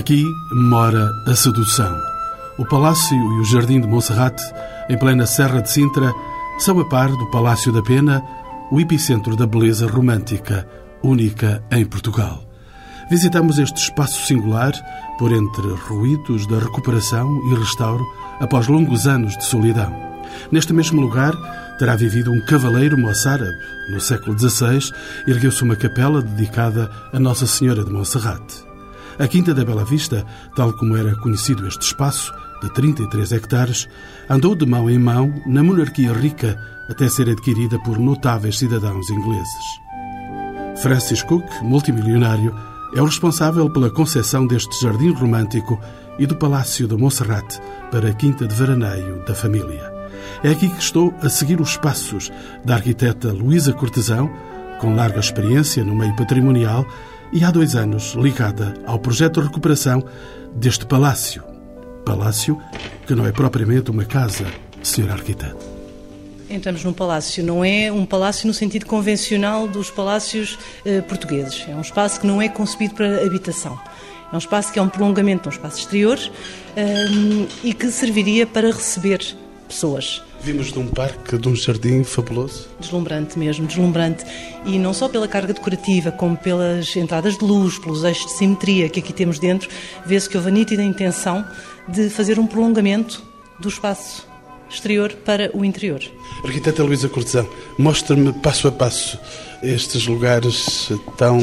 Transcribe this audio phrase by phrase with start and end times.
[0.00, 1.94] Aqui mora a sedução.
[2.56, 4.42] O Palácio e o Jardim de Monserrate,
[4.88, 6.10] em plena Serra de Sintra,
[6.58, 8.24] são a par do Palácio da Pena,
[8.72, 10.66] o epicentro da beleza romântica,
[11.02, 12.42] única em Portugal.
[13.10, 14.72] Visitamos este espaço singular
[15.18, 18.02] por entre ruídos da recuperação e restauro
[18.40, 19.94] após longos anos de solidão.
[20.50, 21.34] Neste mesmo lugar
[21.78, 23.52] terá vivido um cavaleiro moçárabe.
[23.92, 24.80] No século XVI
[25.26, 28.69] ergueu-se uma capela dedicada a Nossa Senhora de Monserrate.
[29.20, 30.24] A Quinta da Bela Vista,
[30.56, 33.86] tal como era conhecido este espaço, de 33 hectares,
[34.30, 39.64] andou de mão em mão na monarquia rica até ser adquirida por notáveis cidadãos ingleses.
[40.80, 42.54] Francis Cook, multimilionário,
[42.94, 45.78] é o responsável pela concessão deste jardim romântico
[46.18, 49.92] e do Palácio de Monserrate para a Quinta de Veraneio da família.
[50.42, 52.32] É aqui que estou a seguir os passos
[52.64, 54.30] da arquiteta Luísa Cortesão,
[54.80, 56.86] com larga experiência no meio patrimonial
[57.32, 60.04] e há dois anos ligada ao projeto de recuperação
[60.54, 61.42] deste palácio.
[62.04, 62.60] Palácio
[63.06, 64.46] que não é propriamente uma casa,
[64.82, 65.10] Sr.
[65.10, 65.64] Arquiteto.
[66.48, 71.64] Entramos num palácio, não é um palácio no sentido convencional dos palácios eh, portugueses.
[71.68, 73.78] É um espaço que não é concebido para habitação.
[74.32, 76.18] É um espaço que é um prolongamento de um espaço exterior
[76.76, 77.06] eh,
[77.62, 79.24] e que serviria para receber
[79.68, 80.22] pessoas.
[80.42, 82.66] Vimos de um parque, de um jardim fabuloso.
[82.78, 84.24] Deslumbrante mesmo, deslumbrante.
[84.64, 88.88] E não só pela carga decorativa, como pelas entradas de luz, pelos eixos de simetria
[88.88, 89.68] que aqui temos dentro,
[90.06, 91.44] vê-se que houve a nítida intenção
[91.86, 93.22] de fazer um prolongamento
[93.58, 94.26] do espaço
[94.70, 96.00] exterior para o interior.
[96.44, 97.46] Arquiteta Luísa Cortesão,
[97.76, 99.18] mostra-me passo a passo
[99.62, 101.38] estes lugares tão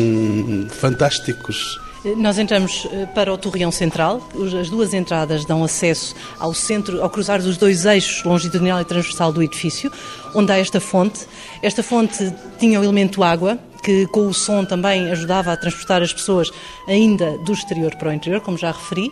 [0.69, 1.79] fantásticos.
[2.15, 4.21] Nós entramos eh, para o Torreão Central.
[4.59, 9.33] As duas entradas dão acesso ao centro, ao cruzar dos dois eixos longitudinal e transversal
[9.33, 9.91] do edifício,
[10.33, 11.27] onde há esta fonte.
[11.61, 16.13] Esta fonte tinha o elemento água, que com o som também ajudava a transportar as
[16.13, 16.51] pessoas
[16.87, 19.11] ainda do exterior para o interior, como já referi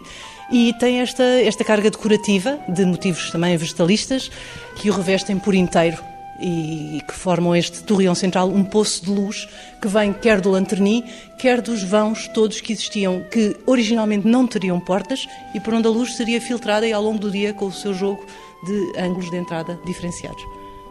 [0.52, 4.30] e tem esta, esta carga decorativa de motivos também vegetalistas
[4.76, 5.98] que o revestem por inteiro
[6.40, 9.48] e que formam este torreão central, um poço de luz
[9.82, 11.04] que vem quer do lanterni,
[11.38, 15.92] quer dos vãos todos que existiam, que originalmente não teriam portas e por onde a
[15.92, 18.26] luz seria filtrada e ao longo do dia com o seu jogo
[18.66, 20.44] de ângulos de entrada diferenciados.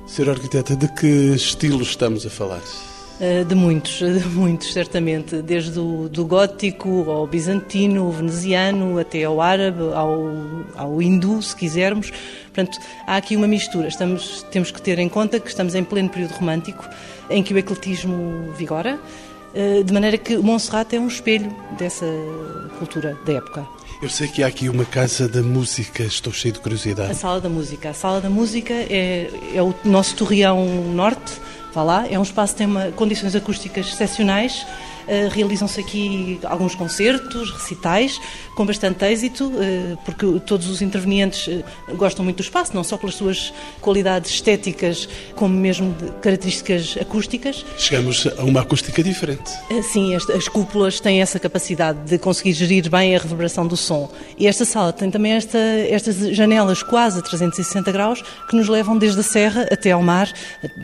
[0.06, 2.62] Senhor arquiteta, de que estilo estamos a falar?
[3.20, 9.40] Eh, de muitos, de muitos, certamente, desde o do gótico ao bizantino, veneziano, até ao
[9.40, 10.32] árabe, ao,
[10.76, 12.10] ao hindu, se quisermos.
[12.52, 13.86] Portanto, há aqui uma mistura.
[13.86, 16.88] Estamos, temos que ter em conta que estamos em pleno período romântico,
[17.30, 18.98] em que o ecletismo vigora,
[19.54, 22.06] eh, de maneira que o Monserrate é um espelho dessa
[22.78, 23.64] cultura da época.
[24.02, 27.12] Eu sei que há aqui uma casa da música, estou cheio de curiosidade.
[27.12, 27.90] A Sala da Música.
[27.90, 31.40] A Sala da Música é, é o nosso torreão norte,
[31.74, 34.66] vá lá, é um espaço que tem uma, condições acústicas excepcionais
[35.32, 38.20] realizam-se aqui alguns concertos, recitais,
[38.54, 41.64] com bastante êxito, uh, porque todos os intervenientes uh,
[41.96, 47.64] gostam muito do espaço, não só pelas suas qualidades estéticas, como mesmo características acústicas.
[47.76, 49.52] Chegamos a uma acústica diferente.
[49.82, 54.10] sim, as, as cúpulas têm essa capacidade de conseguir gerir bem a reverberação do som.
[54.38, 58.96] E esta sala tem também esta, estas janelas quase a 360 graus que nos levam
[58.96, 60.32] desde a serra até ao mar,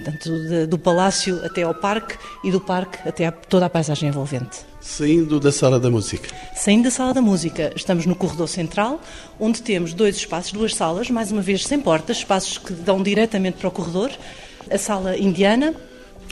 [0.05, 4.59] tanto do palácio até ao parque e do parque até a toda a paisagem envolvente.
[4.81, 6.29] Saindo da sala da música.
[6.55, 9.01] Saindo da sala da música, estamos no corredor central,
[9.39, 13.57] onde temos dois espaços, duas salas, mais uma vez sem portas, espaços que dão diretamente
[13.57, 14.11] para o corredor.
[14.71, 15.75] A sala indiana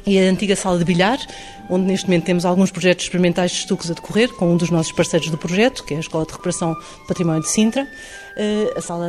[0.06, 1.18] e a antiga sala de bilhar,
[1.68, 4.92] onde neste momento temos alguns projetos experimentais de estuques a decorrer, com um dos nossos
[4.92, 7.86] parceiros do projeto, que é a Escola de Recuperação do Património de Sintra.
[8.36, 9.08] Eh, a sala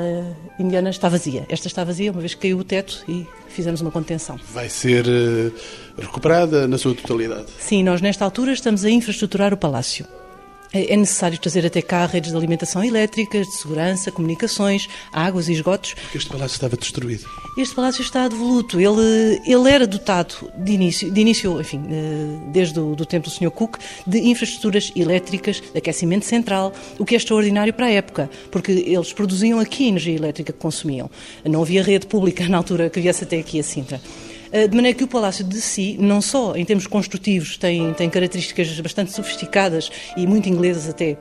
[0.57, 1.45] indiana está vazia.
[1.49, 4.39] Esta está vazia, uma vez que caiu o teto e fizemos uma contenção.
[4.53, 5.51] Vai ser eh,
[5.97, 7.45] recuperada na sua totalidade?
[7.59, 10.05] Sim, nós nesta altura estamos a infraestruturar o palácio.
[10.71, 15.53] É, é necessário trazer até cá redes de alimentação elétricas, de segurança, comunicações, águas e
[15.53, 15.93] esgotos.
[15.93, 17.25] Porque este palácio estava destruído.
[17.57, 18.79] Este palácio está devoluto.
[18.79, 23.31] Ele, ele era dotado de início, de início enfim, eh, desde o do tempo do
[23.31, 23.51] Sr.
[23.51, 28.71] Cook, de infraestruturas elétricas, de aquecimento central, o que é extraordinário para a época, porque
[28.71, 31.09] eles produziam aqui a energia elétrica que consumiam.
[31.43, 33.99] Não havia rede pública na altura que viesse até aqui a Sintra.
[34.51, 38.09] Eh, de maneira que o palácio de si, não só em termos construtivos, tem, tem
[38.09, 41.17] características bastante sofisticadas e muito inglesas até,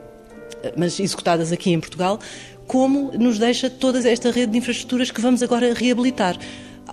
[0.63, 2.19] eh, mas executadas aqui em Portugal,
[2.67, 6.39] como nos deixa toda esta rede de infraestruturas que vamos agora reabilitar.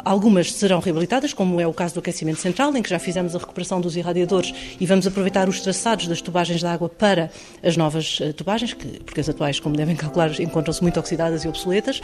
[0.04, 3.40] Algumas serão reabilitadas, como é o caso do aquecimento central, em que já fizemos a
[3.40, 7.32] recuperação dos irradiadores e vamos aproveitar os traçados das tubagens de água para
[7.64, 11.48] as novas eh, tubagens, que, porque as atuais, como devem calcular, encontram-se muito oxidadas e
[11.48, 12.02] obsoletas.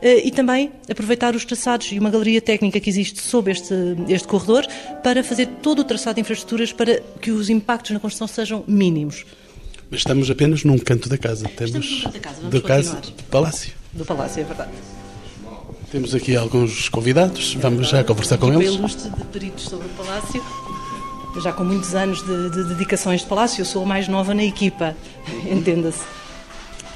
[0.00, 3.74] Eh, e também aproveitar os traçados e uma galeria técnica que existe sob este,
[4.08, 4.66] este corredor
[5.02, 9.24] para fazer todo o traçado de infraestruturas para que os impactos na construção sejam mínimos.
[9.90, 11.48] Mas estamos apenas num canto da casa.
[11.48, 13.00] Temos canto da casa, do, continuar.
[13.00, 13.72] do palácio.
[13.92, 14.70] Do Palácio, é verdade.
[15.90, 18.74] Temos aqui alguns convidados, vamos já conversar com eles.
[18.74, 20.44] ilustre de peritos sobre o Palácio.
[21.42, 24.44] Já com muitos anos de, de dedicações de Palácio, eu sou a mais nova na
[24.44, 24.94] equipa,
[25.50, 26.04] entenda-se.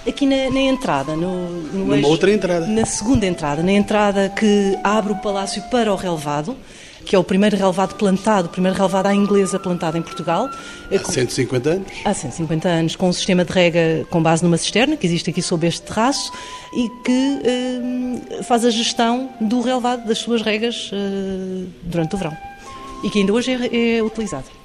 [0.07, 2.67] Aqui na, na entrada, no, no Numa outra entrada.
[2.67, 6.57] Na segunda entrada, na entrada que abre o Palácio para o relevado,
[7.05, 10.49] que é o primeiro relevado plantado, o primeiro relevado à inglesa plantado em Portugal.
[10.91, 11.93] Há 150 anos.
[12.05, 15.43] Há 150 anos, com um sistema de rega com base numa cisterna, que existe aqui
[15.43, 16.33] sob este terraço,
[16.73, 22.37] e que eh, faz a gestão do relevado das suas regas eh, durante o verão.
[23.05, 24.60] E que ainda hoje é, é utilizado.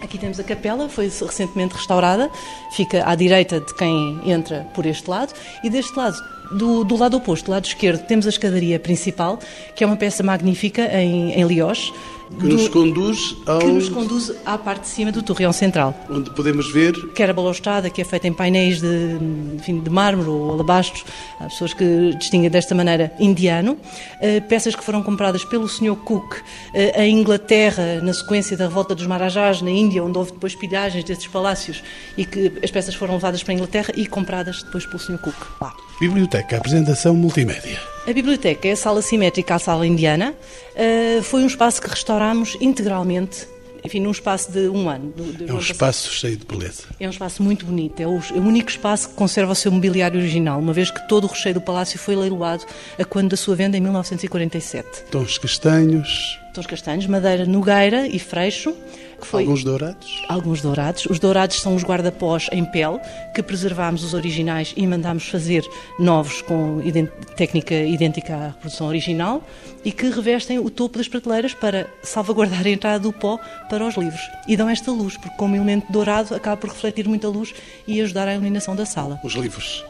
[0.00, 2.30] Aqui temos a capela, foi recentemente restaurada,
[2.70, 5.32] fica à direita de quem entra por este lado,
[5.64, 6.16] e deste lado,
[6.52, 9.38] do, do lado oposto, do lado esquerdo, temos a escadaria principal,
[9.74, 11.92] que é uma peça magnífica em, em Lioche,
[12.38, 13.58] Que nos conduz ao.
[13.58, 17.32] que nos conduz à parte de cima do torreão central onde podemos ver quer a
[17.32, 19.18] balustrada, que é feita em painéis de,
[19.54, 21.04] enfim, de mármore ou alabastro,
[21.40, 23.76] há pessoas que distinguem desta maneira indiano,
[24.20, 25.96] Eh, peças que foram compradas pelo Sr.
[25.96, 26.42] Cook
[26.74, 31.04] eh, em Inglaterra, na sequência da revolta dos Marajás, na Índia, onde houve depois pilhagens
[31.04, 31.82] desses palácios,
[32.16, 35.18] e que as peças foram levadas para a Inglaterra e compradas depois pelo Sr.
[35.18, 35.72] Cook lá.
[36.00, 37.80] Biblioteca, apresentação multimédia.
[38.06, 40.34] A biblioteca é a sala simétrica à sala indiana.
[40.74, 43.46] Uh, foi um espaço que restaurámos integralmente,
[43.84, 45.12] enfim, num espaço de um ano.
[45.16, 46.84] do- do É um espaço cheio de beleza.
[47.00, 48.00] É um espaço muito bonito.
[48.00, 51.06] É o, é o único espaço que conserva o seu mobiliário original, uma vez que
[51.08, 52.64] todo o recheio do palácio foi leiloado
[52.98, 54.86] a quando da sua venda em 1947.
[55.10, 58.74] Tons castanhos, Tons castanhos, madeira nogueira e freixo,
[59.20, 60.24] que foi alguns dourados.
[60.28, 61.06] alguns dourados.
[61.06, 62.98] Os dourados são os guarda-pós em pele,
[63.34, 65.64] que preservámos os originais e mandámos fazer
[65.98, 69.42] novos com ident- técnica idêntica à reprodução original
[69.84, 73.38] e que revestem o topo das prateleiras para salvaguardar a entrada do pó
[73.68, 74.20] para os livros.
[74.46, 77.54] E dão esta luz, porque como elemento dourado acaba por refletir muita luz
[77.86, 79.18] e ajudar à iluminação da sala.
[79.24, 79.84] Os livros.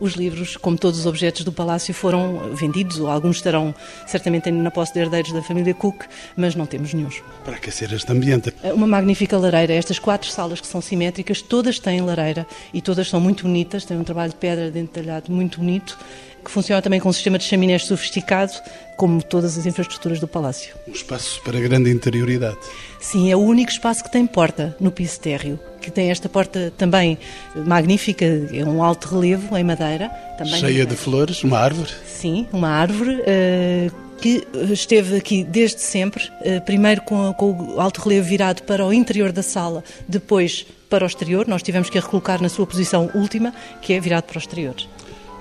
[0.00, 3.74] Os livros, como todos os objetos do palácio, foram vendidos, ou alguns estarão
[4.06, 6.04] certamente ainda na posse de herdeiros da família Cook,
[6.34, 7.10] mas não temos nenhum.
[7.44, 8.54] Para aquecer este ambiente.
[8.64, 9.74] Uma magnífica lareira.
[9.74, 13.98] Estas quatro salas que são simétricas, todas têm lareira e todas são muito bonitas, têm
[13.98, 15.98] um trabalho de pedra dentalhado muito bonito,
[16.42, 18.52] que funciona também com um sistema de chaminés sofisticado,
[18.96, 20.74] como todas as infraestruturas do palácio.
[20.88, 22.56] Um espaço para grande interioridade.
[23.00, 26.70] Sim, é o único espaço que tem porta no piso térreo, que tem esta porta
[26.76, 27.18] também
[27.54, 30.10] magnífica, é um alto relevo em madeira.
[30.36, 31.90] Também Cheia de flores, uma árvore.
[32.06, 38.02] Sim, uma árvore eh, que esteve aqui desde sempre, eh, primeiro com, com o alto
[38.02, 41.48] relevo virado para o interior da sala, depois para o exterior.
[41.48, 44.74] Nós tivemos que a recolocar na sua posição última, que é virado para o exterior.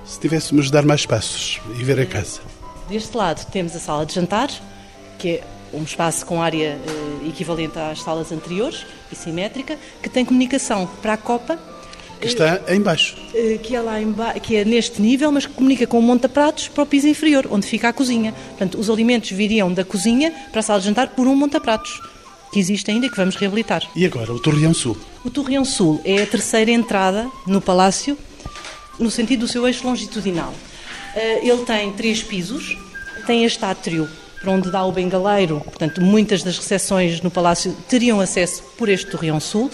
[0.05, 2.39] Se tivéssemos de dar mais passos e ver a casa.
[2.87, 4.49] Deste lado temos a sala de jantar,
[5.19, 5.43] que é
[5.73, 6.77] um espaço com área
[7.23, 11.59] eh, equivalente às salas anteriores e simétrica, que tem comunicação para a copa
[12.19, 13.15] Que está em baixo.
[13.33, 16.01] eh, que é, lá em ba- que é neste nível, mas que comunica com o
[16.01, 18.33] monta-pratos para o piso inferior, onde fica a cozinha.
[18.49, 22.01] Portanto, os alimentos viriam da cozinha para a sala de jantar por um monta-pratos,
[22.51, 23.83] que existe ainda e que vamos reabilitar.
[23.95, 24.97] E agora, o Torreão Sul.
[25.23, 28.17] O Torreão Sul é a terceira entrada no palácio,
[28.97, 30.53] no sentido do seu eixo longitudinal.
[31.15, 32.75] Eh, Ele tem três pisos,
[33.25, 34.09] tem este átrio
[34.41, 39.07] para onde dá o bengaleiro, portanto, muitas das recepções no palácio teriam acesso por este
[39.07, 39.69] Torreão Sul,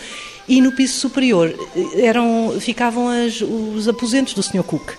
[0.47, 4.63] e no piso superior eh, eram, ficavam as- os aposentos do Sr.
[4.63, 4.91] Cook.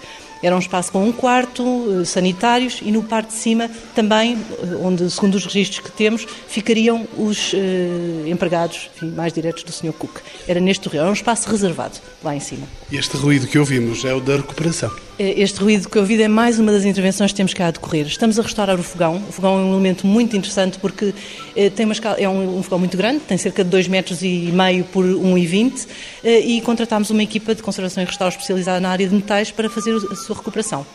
[0.42, 1.62] Era um espaço com um quarto,
[2.00, 6.26] eh, sanitários, e no parte de cima também, eh, onde, segundo os registros que temos,
[6.48, 9.92] ficariam os eh, empregados enfim, mais diretos do Sr.
[9.92, 10.18] Cook.
[10.46, 12.66] Era neste torreão, era um espaço reservado, lá em cima.
[12.92, 14.90] Este ruído que ouvimos é o da recuperação.
[15.18, 18.06] Eh, Este ruído que ouvi é mais uma das intervenções que temos cá a decorrer.
[18.06, 19.22] Estamos a restaurar o fogão.
[19.28, 21.14] O fogão é um elemento muito interessante porque
[21.54, 24.50] eh, tem uma escala, é um, fogão muito grande, tem cerca de 2 metros e
[24.52, 25.86] meio por 1,20
[26.22, 29.70] eh, e contratámos uma equipa de conservação e restauro especializada na área de metais para
[29.70, 30.86] fazer a sua recuperação.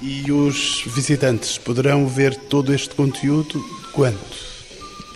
[0.00, 4.45] E os visitantes poderão ver todo este conteúdo quando?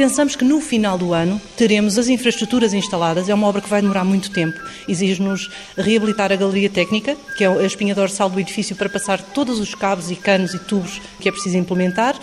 [0.00, 3.28] Pensamos que no final do ano teremos as infraestruturas instaladas.
[3.28, 4.58] É uma obra que vai demorar muito tempo.
[4.88, 9.60] Exige-nos reabilitar a galeria técnica, que é a espinha dorsal do edifício, para passar todos
[9.60, 12.18] os cabos e canos e tubos que é preciso implementar.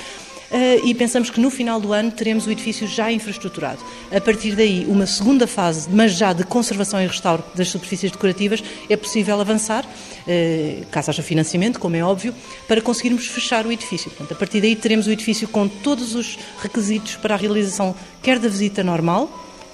[0.49, 3.79] Eh, e pensamos que no final do ano teremos o edifício já infraestruturado.
[4.15, 8.63] A partir daí, uma segunda fase, mas já de conservação e restauro das superfícies decorativas,
[8.89, 9.85] é possível avançar,
[10.25, 12.33] eh, caso haja financiamento, como é óbvio,
[12.67, 14.09] para conseguirmos fechar o edifício.
[14.09, 18.39] Portanto, a partir daí teremos o edifício com todos os requisitos para a realização quer
[18.39, 19.29] da visita normal,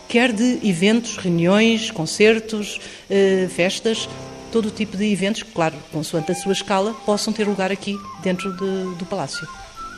[0.09, 2.79] quer de eventos, reuniões, concertos,
[3.11, 4.09] eh, festas,
[4.51, 8.51] todo o tipo de eventos claro, consoante a sua escala, possam ter lugar aqui dentro
[8.53, 9.47] de- do palácio.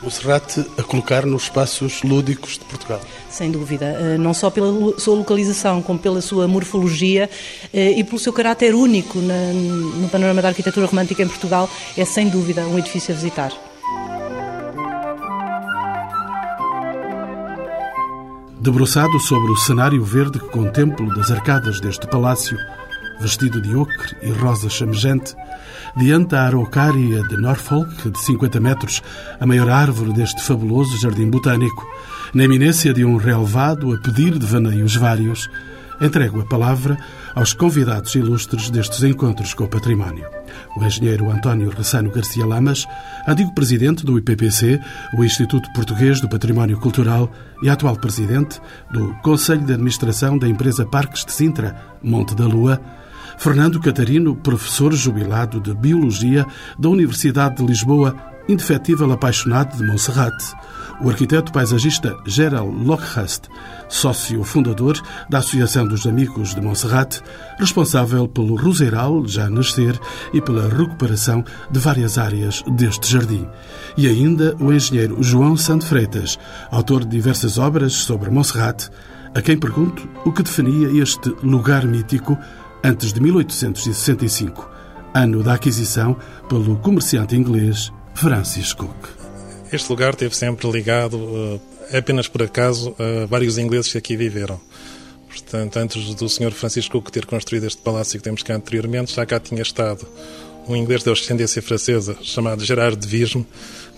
[0.01, 3.01] Monserrate a colocar nos espaços lúdicos de Portugal.
[3.29, 7.29] Sem dúvida, eh, não só pela sua localização, como pela sua morfologia
[7.73, 12.29] eh, e pelo seu caráter único no panorama da arquitetura romântica em Portugal, é sem
[12.29, 13.51] dúvida um edifício a visitar.
[18.65, 22.57] Debruçado sobre o cenário verde que contemplo das arcadas deste palácio,
[23.19, 25.35] vestido de ocre e rosa chamejante,
[25.95, 29.01] diante da araucária de Norfolk, de 50 metros,
[29.39, 31.87] a maior árvore deste fabuloso jardim botânico,
[32.33, 35.49] na eminência de um relevado a pedir devaneios vários,
[36.01, 36.97] entrego a palavra
[37.33, 40.25] aos convidados ilustres destes encontros com o património.
[40.77, 42.85] O engenheiro António Ressano Garcia Lamas,
[43.27, 44.79] antigo presidente do IPPC,
[45.17, 47.31] o Instituto Português do Património Cultural,
[47.61, 48.59] e atual presidente
[48.91, 52.81] do Conselho de Administração da empresa Parques de Sintra, Monte da Lua,
[53.37, 56.45] Fernando Catarino, professor jubilado de Biologia
[56.79, 58.15] da Universidade de Lisboa,
[58.47, 60.53] indefetível apaixonado de Monserrate.
[61.01, 63.49] O arquiteto paisagista Gerald Lockhurst,
[63.89, 64.97] sócio fundador
[65.29, 67.21] da Associação dos Amigos de Monserrate,
[67.59, 69.99] responsável pelo roseiral já nascer
[70.33, 73.45] e pela recuperação de várias áreas deste jardim.
[73.97, 76.39] E ainda o engenheiro João Santo Freitas,
[76.71, 78.89] autor de diversas obras sobre Monserrate,
[79.35, 82.37] a quem pergunto o que definia este lugar mítico
[82.85, 84.69] antes de 1865,
[85.11, 86.15] ano da aquisição
[86.47, 89.09] pelo comerciante inglês Francis Cook.
[89.73, 91.59] Este lugar esteve sempre ligado, uh,
[91.91, 94.61] apenas por acaso, a vários ingleses que aqui viveram.
[95.27, 96.51] Portanto, antes do Sr.
[96.51, 100.07] Francis Cook ter construído este palácio que temos cá anteriormente, já cá tinha estado
[100.67, 103.47] um inglês de ascendência francesa chamado Gerard de Visme,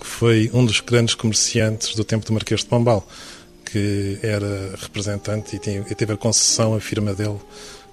[0.00, 3.06] que foi um dos grandes comerciantes do tempo do Marquês de Pombal,
[3.66, 7.38] que era representante e, teve a concessão, a firma dele,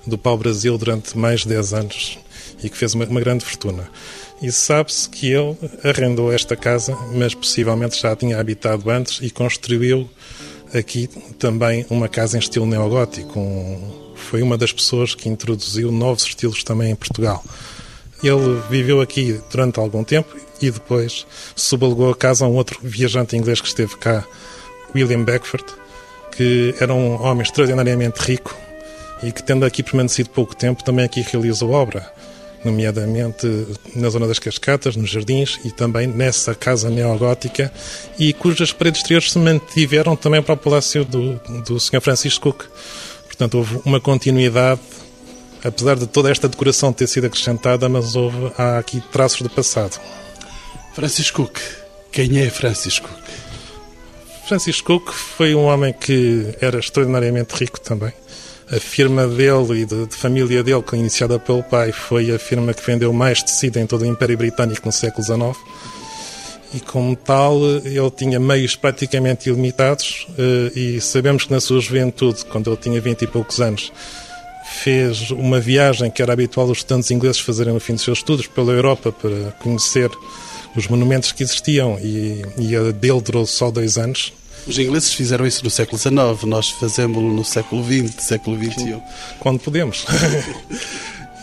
[0.05, 2.19] do pau-brasil durante mais de 10 anos
[2.63, 3.89] e que fez uma, uma grande fortuna.
[4.41, 10.09] E sabe-se que ele arrendou esta casa, mas possivelmente já tinha habitado antes e construiu
[10.73, 11.07] aqui
[11.39, 13.39] também uma casa em estilo neogótico.
[13.39, 17.43] Um, foi uma das pessoas que introduziu novos estilos também em Portugal.
[18.23, 23.35] Ele viveu aqui durante algum tempo e depois subalugou a casa a um outro viajante
[23.35, 24.25] inglês que esteve cá,
[24.93, 25.65] William Beckford,
[26.31, 28.64] que era um homem extraordinariamente rico
[29.25, 32.11] e que, tendo aqui permanecido pouco tempo, também aqui realizou obra,
[32.63, 33.47] nomeadamente
[33.95, 37.73] na zona das Cascatas, nos jardins e também nessa casa neogótica,
[38.19, 42.01] e cujas paredes exteriores se mantiveram também para o palácio do, do Sr.
[42.01, 42.65] Francisco Cook.
[43.25, 44.81] Portanto, houve uma continuidade,
[45.63, 49.99] apesar de toda esta decoração ter sido acrescentada, mas houve, há aqui traços do passado.
[50.93, 51.59] Francisco Cook.
[52.11, 53.25] Quem é Francisco Cook?
[54.47, 58.13] Francisco Cook foi um homem que era extraordinariamente rico também
[58.71, 62.73] a firma dele e de, de, família dele, que iniciada pelo pai, foi a firma
[62.73, 65.57] que vendeu mais tecido em todo o Império Britânico no século XIX.
[66.73, 72.43] E como tal, ele tinha meios praticamente ilimitados eh, e sabemos que na sua juventude,
[72.45, 73.93] quando ele tinha vinte e poucos anos,
[74.65, 78.47] fez uma viagem que era habitual os estudantes ingleses fazerem no fim dos seus estudos
[78.47, 80.09] pela Europa para conhecer
[80.75, 84.33] os monumentos que existiam e, e a dele durou só dois anos
[84.67, 89.01] os ingleses fizeram isso no século XIX, nós fazemos-lo no século XX, século XXI.
[89.39, 90.05] Quando podemos.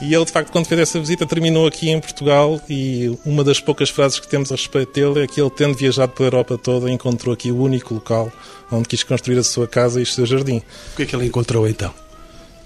[0.02, 3.60] E ele, de facto, quando fez essa visita, terminou aqui em Portugal e uma das
[3.60, 6.90] poucas frases que temos a respeito dele é que ele, tendo viajado pela Europa toda,
[6.90, 8.32] encontrou aqui o único local
[8.68, 10.60] onde quis construir a sua casa e o seu jardim.
[10.92, 11.94] O que é que ele encontrou, então?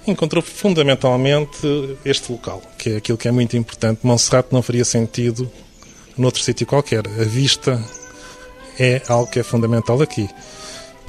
[0.06, 1.58] Encontrou fundamentalmente
[2.06, 4.00] este local, que é aquilo que é muito importante.
[4.02, 5.50] Monserrate não faria sentido
[6.16, 7.06] noutro sítio qualquer.
[7.06, 7.84] A vista
[8.78, 10.28] é algo que é fundamental aqui.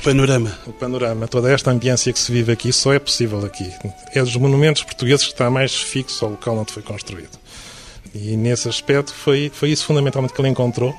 [0.04, 0.58] Panorama.
[0.68, 3.72] O panorama, toda esta ambiência que se vive aqui só é possível aqui.
[4.14, 7.38] É dos monumentos portugueses que está mais fixo ao local onde foi construído.
[8.14, 10.96] E nesse aspecto foi, foi isso fundamentalmente que ele encontrou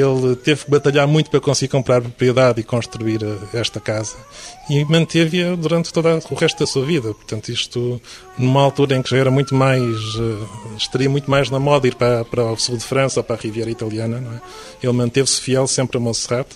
[0.00, 4.16] ele teve que batalhar muito para conseguir comprar propriedade e construir eh, esta casa
[4.68, 7.14] e manteve-a durante todo o resto da sua vida.
[7.14, 8.00] Portanto, isto
[8.36, 11.94] numa altura em que já era muito mais, uh, estaria muito mais na moda ir
[11.94, 14.40] para, para o sul de França, para a Riviera Italiana, não é?
[14.82, 16.48] Ele manteve-se fiel sempre a Montserrat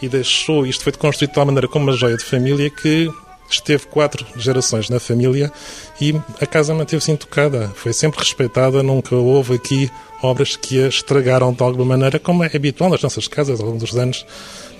[0.00, 3.10] e deixou, isto foi construído de tal maneira como uma joia de família que
[3.48, 5.52] esteve quatro gerações na família
[6.00, 9.90] e a casa manteve-se intocada, foi sempre respeitada, nunca houve aqui
[10.22, 13.78] obras que a estragaram de alguma maneira, como é habitual nas nossas casas ao longo
[13.78, 14.24] dos anos,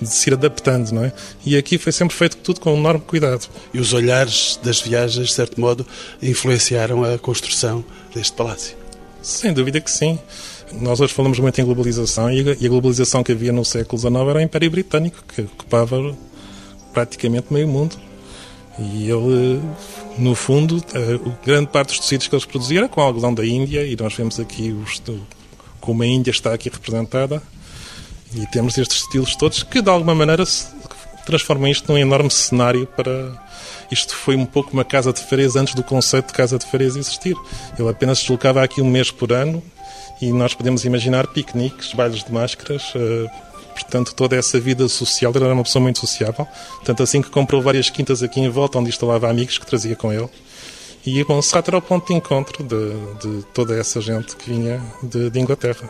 [0.01, 1.13] de se ir adaptando, não é?
[1.45, 3.47] E aqui foi sempre feito tudo com um enorme cuidado.
[3.73, 5.85] E os olhares das viagens, de certo modo,
[6.21, 8.75] influenciaram a construção deste palácio?
[9.21, 10.19] Sem dúvida que sim.
[10.73, 14.39] Nós hoje falamos muito em globalização e a globalização que havia no século XIX era
[14.39, 16.15] o Império Britânico, que ocupava
[16.93, 17.95] praticamente meio mundo.
[18.77, 19.61] E ele,
[20.17, 23.85] no fundo, a grande parte dos tecidos que eles produziam era com algodão da Índia,
[23.85, 25.01] e nós vemos aqui os,
[25.79, 27.41] como a Índia está aqui representada.
[28.33, 30.43] E temos estes estilos todos que, de alguma maneira,
[31.25, 33.43] transformam isto num enorme cenário para.
[33.91, 36.95] Isto foi um pouco uma casa de férias antes do conceito de casa de férias
[36.95, 37.35] existir.
[37.77, 39.61] Ele apenas deslocava aqui um mês por ano
[40.21, 43.29] e nós podemos imaginar piqueniques, bailes de máscaras, uh,
[43.75, 45.31] portanto, toda essa vida social.
[45.35, 46.47] Ele era uma pessoa muito sociável,
[46.83, 50.11] tanto assim que comprou várias quintas aqui em volta, onde instalava amigos que trazia com
[50.11, 50.29] ele.
[51.05, 52.89] E bom, Serrat era o ponto de encontro de,
[53.21, 55.87] de toda essa gente que vinha de, de Inglaterra.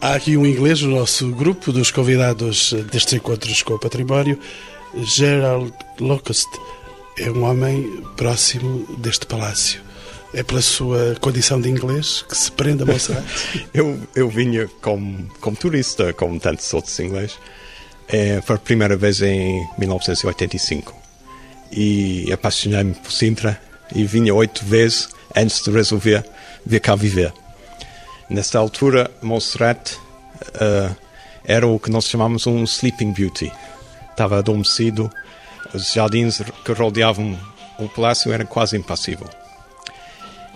[0.00, 4.38] Há aqui um inglês no nosso grupo dos convidados destes encontros com o património.
[4.96, 6.48] Gerald Locust
[7.18, 9.80] é um homem próximo deste palácio.
[10.34, 13.24] É pela sua condição de inglês que se prende a Monserrat?
[13.72, 17.38] eu, eu vinha como, como turista, como tantos outros ingleses,
[18.08, 20.92] é, a primeira vez em 1985.
[21.70, 23.60] E apaixonei-me por Sintra
[23.94, 26.24] e vinha oito vezes antes de resolver
[26.66, 27.32] vir cá viver.
[28.28, 30.96] Nesta altura, Montserrat uh,
[31.44, 33.52] era o que nós chamamos um sleeping beauty.
[34.10, 35.08] Estava adormecido,
[35.72, 37.38] os jardins que rodeavam
[37.78, 39.28] o palácio eram quase impassível.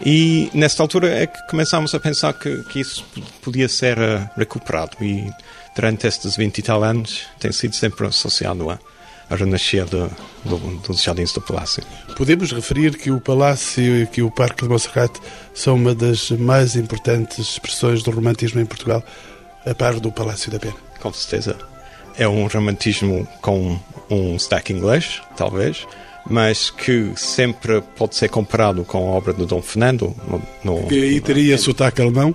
[0.05, 3.05] E nesta altura é que começámos a pensar que, que isso
[3.43, 4.97] podia ser uh, recuperado.
[5.01, 5.31] E
[5.75, 8.79] durante estes 20 e tal anos tem sido sempre associado a,
[9.29, 10.11] a renascer do,
[10.87, 11.83] dos jardins do Palácio.
[12.17, 15.13] Podemos referir que o Palácio e que o Parque de Monserrat
[15.53, 19.03] são uma das mais importantes expressões do romantismo em Portugal,
[19.67, 20.77] a par do Palácio da Pena.
[21.01, 21.57] Com certeza.
[22.17, 23.79] É um romantismo com
[24.11, 25.87] um stack inglês, talvez,
[26.29, 30.15] mas que sempre pode ser comparado com a obra do Dom Fernando.
[30.27, 31.63] No, no, e aí teria no...
[31.63, 32.35] sotaque alemão?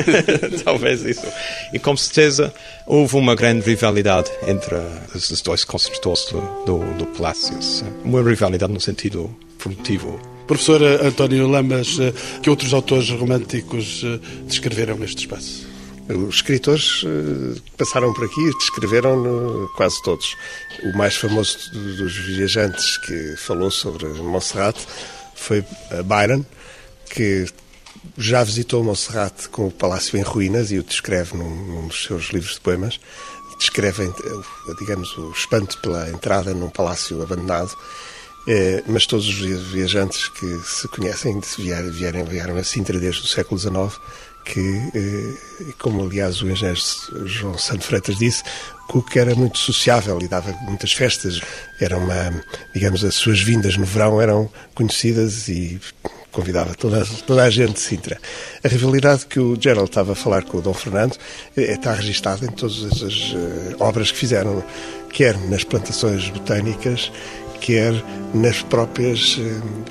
[0.64, 1.26] Talvez isso.
[1.72, 2.52] E com certeza
[2.86, 4.76] houve uma grande rivalidade entre
[5.14, 7.56] os dois construtores do, do, do Palácio.
[8.04, 10.18] Uma rivalidade no sentido produtivo.
[10.46, 15.65] Professor António Lamas, eh, que outros autores românticos eh, descreveram este espaço?
[16.08, 20.36] Os escritores que eh, passaram por aqui descreveram quase todos.
[20.84, 24.76] O mais famoso dos viajantes que falou sobre Montserrat
[25.34, 25.64] foi
[26.04, 26.44] Byron,
[27.10, 27.46] que
[28.16, 32.26] já visitou Montserrat com o palácio em ruínas e o descreve num, num dos seus
[32.26, 33.00] livros de poemas.
[33.58, 37.76] Descreve, eh, digamos, o espanto pela entrada num palácio abandonado.
[38.48, 39.34] É, mas todos os
[39.72, 43.98] viajantes que se conhecem vieram, vieram, vieram a Sintra desde o século XIX
[44.46, 46.80] que, eh, como aliás o engenheiro
[47.26, 48.42] João Santo Freitas disse,
[48.88, 51.40] Cook era muito sociável e dava muitas festas.
[51.80, 55.80] Era uma, digamos, as suas vindas no verão eram conhecidas e
[56.30, 58.20] convidava toda, toda a gente de Sintra.
[58.62, 61.16] A rivalidade que o Gerald estava a falar com o Dom Fernando
[61.56, 64.62] eh, está registada em todas as eh, obras que fizeram,
[65.10, 67.10] quer nas plantações botânicas,
[67.60, 67.92] quer
[68.34, 69.38] nas próprias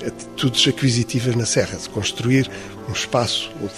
[0.05, 2.49] atitudes aquisitivas na Serra, de construir
[2.87, 3.69] um espaço, ou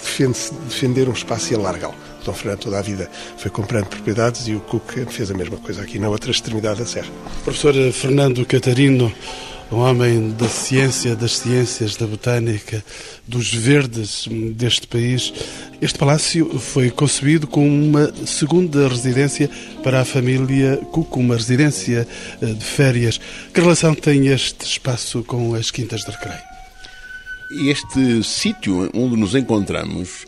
[0.64, 1.94] defender um espaço e alargá-lo.
[2.24, 5.82] Dom Fernando toda a vida foi comprando propriedades e o Cook fez a mesma coisa
[5.82, 7.08] aqui na outra extremidade da serra.
[7.44, 9.12] Professor Fernando Catarino,
[9.70, 12.82] um homem da ciência, das ciências, da botânica,
[13.26, 15.32] dos verdes deste país.
[15.80, 19.48] Este palácio foi concebido como uma segunda residência
[19.82, 22.06] para a família Cook, uma residência
[22.40, 23.20] eh, de férias.
[23.52, 26.47] Que relação tem este espaço com as Quintas de Recreio?
[27.50, 30.26] Este sítio onde nos encontramos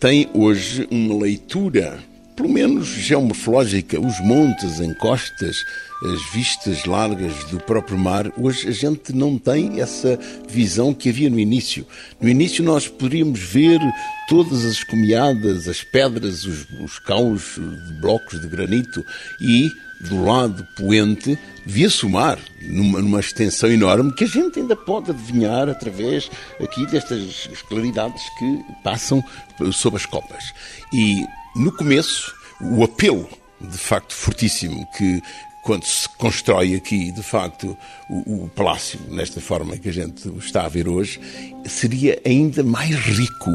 [0.00, 1.96] tem hoje uma leitura,
[2.36, 5.56] pelo menos geomorfológica, os montes, encostas,
[6.04, 8.30] as vistas largas do próprio mar.
[8.38, 11.86] Hoje a gente não tem essa visão que havia no início.
[12.20, 13.80] No início nós poderíamos ver
[14.28, 19.02] todas as escomiadas, as pedras, os, os caos de blocos de granito
[19.40, 19.70] e
[20.00, 25.10] do lado poente, via-se o mar, numa, numa, extensão enorme, que a gente ainda pode
[25.10, 29.24] adivinhar através aqui destas claridades que passam
[29.72, 30.52] sob as copas.
[30.92, 31.24] E,
[31.56, 33.28] no começo, o apelo,
[33.60, 35.22] de facto, fortíssimo que
[35.66, 37.76] quando se constrói aqui, de facto,
[38.08, 41.20] o, o, palácio, nesta forma que a gente está a ver hoje,
[41.64, 43.50] seria ainda mais rico,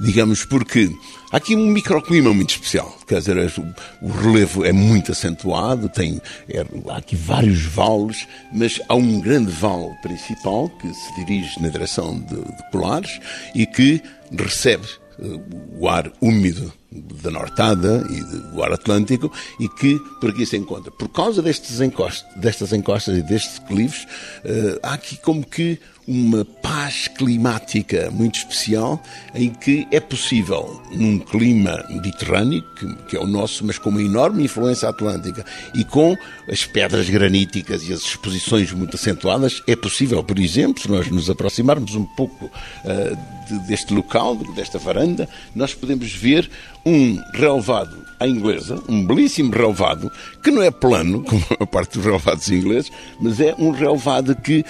[0.00, 0.88] digamos, porque
[1.32, 2.96] há aqui um microclima muito especial.
[3.08, 3.52] Quer dizer,
[4.00, 9.50] o, relevo é muito acentuado, tem, é, há aqui vários vales, mas há um grande
[9.50, 13.18] vale principal que se dirige na direção de, de Polares
[13.56, 14.00] e que
[14.38, 14.86] recebe
[15.18, 16.72] uh, o ar úmido
[17.22, 20.90] da Nortada e do ar Atlântico e que por aqui se encontra.
[20.90, 26.44] Por causa destes encostos, destas encostas e destes declives, uh, há aqui como que uma
[26.44, 29.02] paz climática muito especial
[29.34, 34.00] em que é possível, num clima mediterrâneo, que, que, é o nosso, mas com uma
[34.00, 36.16] enorme influência atlântica e com
[36.48, 41.28] as pedras graníticas e as exposições muito acentuadas, é possível, por exemplo, se nós nos
[41.28, 46.48] aproximarmos um pouco uh, de, deste local, desta varanda, nós podemos ver
[46.86, 52.04] um relevado à inglesa, um belíssimo relevado, que não é plano, como a parte dos
[52.04, 54.64] relevados ingleses, mas é um relevado que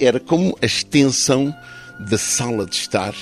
[0.00, 1.54] era como a extensão
[2.00, 3.14] da sala de estar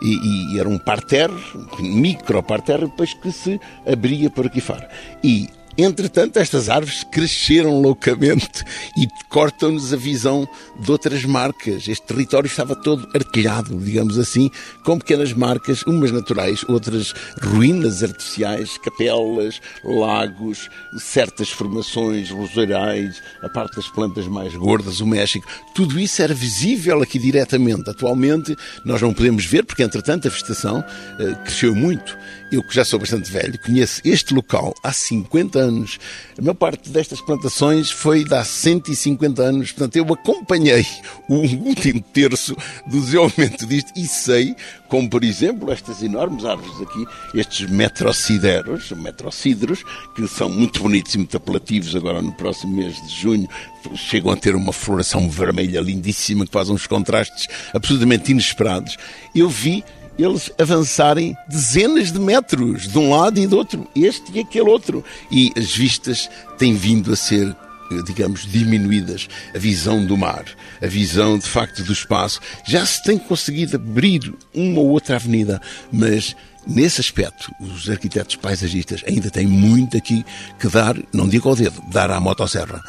[0.00, 1.34] e, e, era um parterre,
[1.78, 4.88] um micro parterre, depois que se abria por aqui fora.
[5.22, 8.62] E Entretanto, estas árvores cresceram loucamente
[8.96, 10.46] e cortam-nos a visão
[10.78, 11.88] de outras marcas.
[11.88, 14.50] Este território estava todo artilhado, digamos assim,
[14.84, 23.76] com pequenas marcas, umas naturais, outras ruínas artificiais, capelas, lagos, certas formações roseirais, a parte
[23.76, 25.46] das plantas mais gordas, o México.
[25.74, 27.88] Tudo isso era visível aqui diretamente.
[27.88, 32.16] Atualmente, nós não podemos ver, porque entretanto a vegetação uh, cresceu muito
[32.52, 35.98] eu que já sou bastante velho, conheço este local há 50 anos.
[36.38, 39.72] A maior parte destas plantações foi de há 150 anos.
[39.72, 40.86] Portanto, eu acompanhei
[41.28, 42.54] o último terço
[42.86, 44.54] do desenvolvimento disto e sei,
[44.88, 49.82] como por exemplo, estas enormes árvores aqui, estes metrocideros, metrocidros,
[50.14, 53.48] que são muito bonitos e muito apelativos agora no próximo mês de junho,
[53.94, 58.98] chegam a ter uma floração vermelha lindíssima que faz uns contrastes absolutamente inesperados.
[59.34, 59.82] Eu vi
[60.18, 65.04] eles avançarem dezenas de metros de um lado e do outro, este e aquele outro.
[65.30, 67.56] E as vistas têm vindo a ser
[68.00, 69.28] digamos, diminuídas.
[69.54, 70.44] A visão do mar,
[70.80, 72.40] a visão, de facto, do espaço.
[72.66, 75.60] Já se tem conseguido abrir uma ou outra avenida,
[75.92, 76.34] mas
[76.66, 80.24] nesse aspecto, os arquitetos paisagistas ainda têm muito aqui
[80.58, 82.82] que dar, não digo ao dedo, dar à motosserra.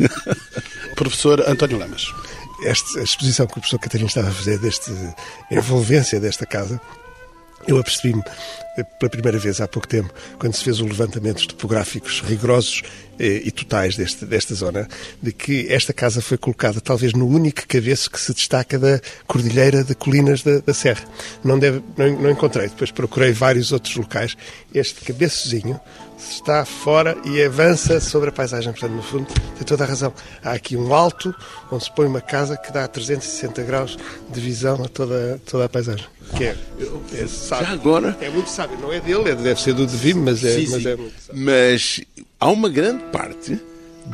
[0.96, 2.12] Professor António Lamas
[2.64, 4.92] esta exposição que o professor Catarina estava a fazer, desta
[5.50, 6.80] envolvência desta casa,
[7.66, 8.22] eu apercebi-me
[8.78, 12.82] eh, pela primeira vez há pouco tempo, quando se fez os levantamentos topográficos rigorosos
[13.18, 14.88] eh, e totais deste, desta zona,
[15.20, 19.84] de que esta casa foi colocada talvez no único cabeço que se destaca da cordilheira
[19.84, 21.04] de colinas da, da Serra.
[21.44, 24.36] Não, deve, não, não encontrei, depois procurei vários outros locais.
[24.72, 25.78] Este cabeçozinho
[26.18, 28.72] está fora e avança sobre a paisagem.
[28.72, 30.12] Portanto, no fundo, tem toda a razão.
[30.42, 31.34] Há aqui um alto
[31.70, 33.98] onde se põe uma casa que dá 360 graus
[34.30, 36.06] de visão a toda, toda a paisagem.
[36.36, 36.56] Que é,
[37.14, 37.66] é sábio.
[37.66, 38.16] Já agora?
[38.20, 38.78] É muito sábio.
[38.78, 40.88] Não é dele, é, deve ser do Devime, mas, é, sim, mas sim.
[40.88, 41.42] é muito sábio.
[41.44, 42.00] Mas
[42.40, 43.60] há uma grande parte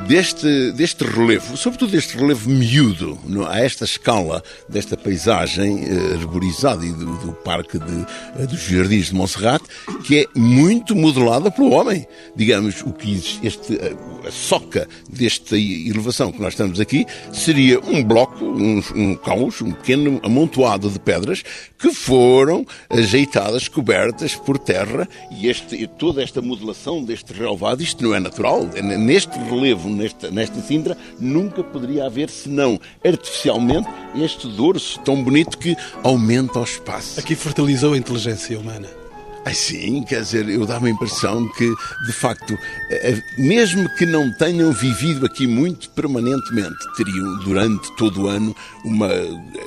[0.07, 6.85] deste, deste relevo, sobretudo deste relevo miúdo, no, a esta escala desta paisagem eh, arborizada
[6.85, 8.07] e do, do Parque de,
[8.39, 9.63] eh, dos Jardins de Montserrat,
[10.05, 12.07] que é muito modelada pelo homem.
[12.35, 17.81] Digamos, o que este, a, eh, a soca desta elevação que nós estamos aqui seria
[17.81, 21.43] um bloco, um, um caos, um pequeno amontoado de pedras
[21.79, 28.15] que foram ajeitadas, cobertas por terra e este, toda esta modelação deste relevado, isto não
[28.15, 28.69] é natural.
[28.75, 35.59] É neste relevo nesta, nesta cintra, nunca poderia haver senão artificialmente este dorso tão bonito
[35.59, 37.19] que aumenta o espaço.
[37.19, 39.05] Aqui fertilizou a inteligência humana.
[39.47, 41.71] Ah, sim, quer dizer, eu dá-me a impressão que,
[42.07, 42.59] de facto,
[42.91, 48.57] eh, eh, mesmo que não tenham vivido aqui muito permanentemente, teriam durante todo o ano
[48.87, 49.11] uma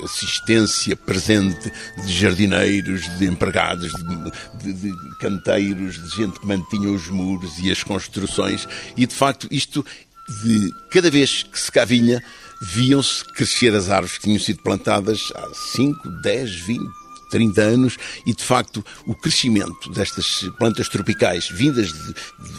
[0.03, 1.71] assistência presente
[2.03, 7.71] de jardineiros, de empregados, de, de, de canteiros, de gente que mantinha os muros e
[7.71, 9.85] as construções, e de facto isto
[10.43, 12.23] de cada vez que se cá vinha,
[12.61, 16.81] viam-se crescer as árvores que tinham sido plantadas há 5, 10, 20,
[17.29, 22.15] 30 anos e, de facto, o crescimento destas plantas tropicais vindas de,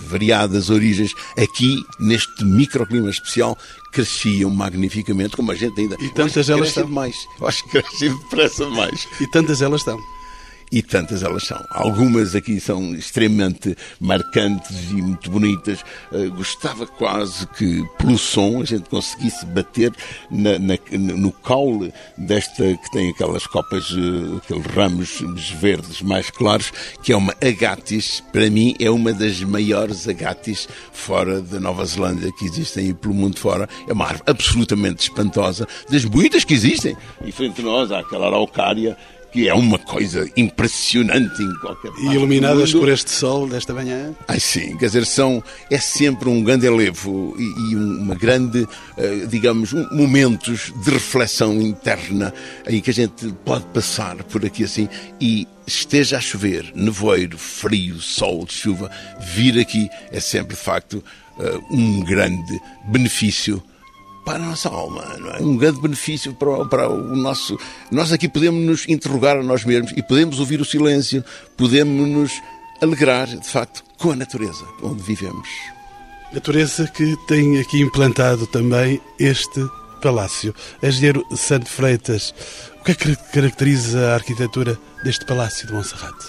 [0.08, 3.56] variadas origens aqui, neste microclima especial,
[3.92, 5.96] cresciam magnificamente, como a gente ainda...
[6.00, 6.86] E tantas elas estão.
[6.86, 7.16] mais.
[7.40, 9.08] Eu acho que crescem depressa demais.
[9.20, 9.98] E tantas elas estão
[10.70, 11.62] e tantas elas são.
[11.70, 15.80] Algumas aqui são extremamente marcantes e muito bonitas.
[16.12, 19.92] Uh, gostava quase que, pelo som, a gente conseguisse bater
[20.30, 25.20] na, na, no caule desta que tem aquelas copas, uh, aqueles ramos
[25.60, 28.22] verdes mais claros, que é uma agatis.
[28.32, 33.14] Para mim, é uma das maiores agatis fora da Nova Zelândia que existem e pelo
[33.14, 33.68] mundo fora.
[33.86, 36.96] É uma árvore absolutamente espantosa, das muitas que existem.
[37.24, 38.96] E frente a nós há aquela araucária
[39.32, 44.14] que é uma coisa impressionante em qualquer parte E iluminadas por este sol desta manhã?
[44.26, 49.26] Ai sim, quer dizer, são, é sempre um grande elevo e, e uma grande, uh,
[49.28, 52.32] digamos, um, momentos de reflexão interna
[52.66, 54.88] em que a gente pode passar por aqui assim
[55.20, 61.04] e esteja a chover, nevoeiro, frio, sol, chuva, vir aqui é sempre, de facto,
[61.38, 63.62] uh, um grande benefício
[64.28, 65.40] para a nossa alma, não é?
[65.40, 67.58] Um grande benefício para, para o nosso.
[67.90, 71.24] Nós aqui podemos nos interrogar a nós mesmos e podemos ouvir o silêncio,
[71.56, 72.32] podemos nos
[72.82, 75.48] alegrar, de facto, com a natureza onde vivemos.
[76.30, 79.66] Natureza que tem aqui implantado também este
[80.02, 80.54] palácio.
[80.82, 82.34] Engenheiro Santo Freitas,
[82.78, 86.26] o que é que caracteriza a arquitetura deste palácio de Monserrate?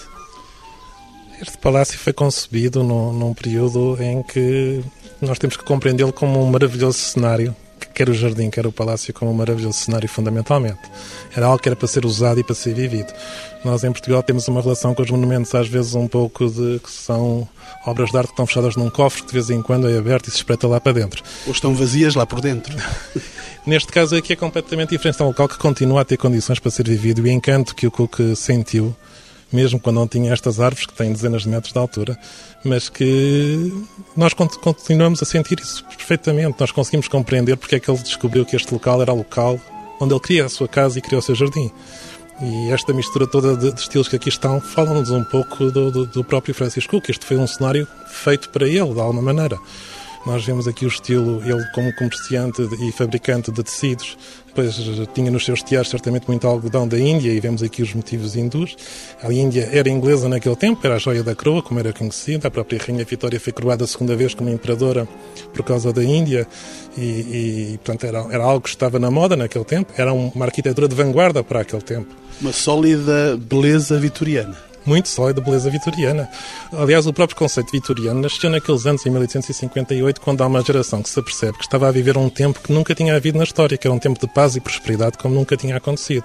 [1.38, 4.82] Este palácio foi concebido num, num período em que
[5.20, 7.54] nós temos que compreendê-lo como um maravilhoso cenário
[7.88, 10.80] quer o jardim, quer o palácio, como um maravilhoso cenário, fundamentalmente.
[11.34, 13.12] Era algo que era para ser usado e para ser vivido.
[13.64, 16.90] Nós, em Portugal, temos uma relação com os monumentos, às vezes, um pouco de que
[16.90, 17.48] são
[17.86, 20.28] obras de arte que estão fechadas num cofre que de vez em quando é aberto
[20.28, 21.22] e se espreita lá para dentro.
[21.46, 22.74] Ou estão vazias lá por dentro.
[23.66, 25.20] Neste caso aqui é completamente diferente.
[25.20, 27.86] É um local que continua a ter condições para ser vivido e o encanto que
[27.86, 28.94] o Cook sentiu,
[29.52, 32.18] mesmo quando não tinha estas árvores que têm dezenas de metros de altura,
[32.64, 33.72] mas que
[34.16, 36.56] nós continuamos a sentir isso perfeitamente.
[36.58, 39.60] Nós conseguimos compreender porque é que ele descobriu que este local era o local
[40.00, 41.70] onde ele cria a sua casa e criou o seu jardim.
[42.42, 46.06] E esta mistura toda de, de estilos que aqui estão fala-nos um pouco do, do,
[46.06, 47.10] do, próprio Francis Cook.
[47.10, 49.58] Este foi um cenário feito para ele, de alguma maneira.
[50.26, 54.18] Nós vemos aqui o estilo, ele como comerciante e fabricante de tecidos,
[54.50, 54.74] depois
[55.14, 58.76] tinha nos seus teatros certamente muito algodão da Índia e vemos aqui os motivos hindus.
[59.22, 62.48] A Índia era inglesa naquele tempo, era a joia da coroa, como era conhecida.
[62.48, 65.08] A própria Rainha Vitória foi coroada a segunda vez como imperadora
[65.54, 66.46] por causa da Índia
[66.98, 67.00] e,
[67.74, 69.92] e portanto, era, era algo que estava na moda naquele tempo.
[69.96, 72.12] Era uma arquitetura de vanguarda para aquele tempo.
[72.40, 76.28] Uma sólida beleza vitoriana muito sólida beleza vitoriana.
[76.72, 81.08] Aliás, o próprio conceito vitoriano nasceu naqueles anos, em 1858, quando há uma geração que
[81.08, 83.86] se apercebe que estava a viver um tempo que nunca tinha havido na história, que
[83.86, 86.24] era um tempo de paz e prosperidade como nunca tinha acontecido.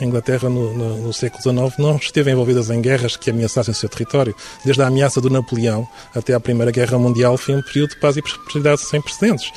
[0.00, 3.74] A Inglaterra, no, no, no século XIX, não esteve envolvida em guerras que ameaçassem o
[3.74, 4.34] seu território.
[4.64, 8.16] Desde a ameaça do Napoleão até à Primeira Guerra Mundial foi um período de paz
[8.16, 9.52] e prosperidade sem precedentes.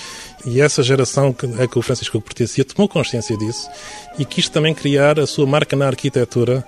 [0.45, 3.69] E essa geração a que o Francisco pertencia tomou consciência disso
[4.17, 6.65] e quis também criar a sua marca na arquitetura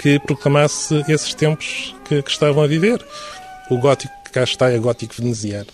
[0.00, 3.04] que proclamasse esses tempos que, que estavam a viver.
[3.70, 5.68] O gótico que cá está é gótico veneziano.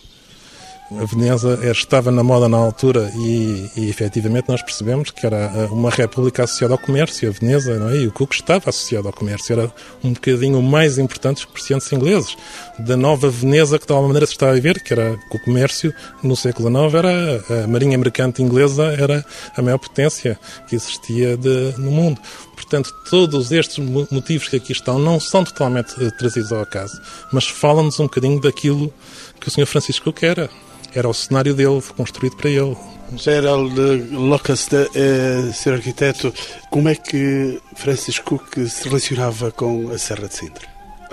[1.00, 5.90] A Veneza estava na moda na altura e, e efetivamente nós percebemos que era uma
[5.90, 7.96] república associada ao comércio, a Veneza, não é?
[7.96, 9.72] E o Cook estava associado ao comércio, era
[10.04, 12.36] um bocadinho mais importante dos comerciantes ingleses.
[12.78, 15.92] Da nova Veneza que de alguma maneira se está a viver, que era o comércio
[16.22, 19.24] no século XIX, era a marinha mercante inglesa era
[19.56, 22.20] a maior potência que existia de, no mundo.
[22.68, 23.78] Portanto, todos estes
[24.10, 27.00] motivos que aqui estão não são totalmente eh, trazidos ao acaso,
[27.32, 28.92] mas falam-nos um bocadinho daquilo
[29.40, 29.66] que o Sr.
[29.66, 30.50] Francisco quer.
[30.92, 32.76] Era o cenário dele, construído para ele.
[33.14, 33.78] Gerald
[34.10, 36.34] Locust, é, ser arquiteto,
[36.68, 40.66] como é que Francis Cook se relacionava com a Serra de Sintra?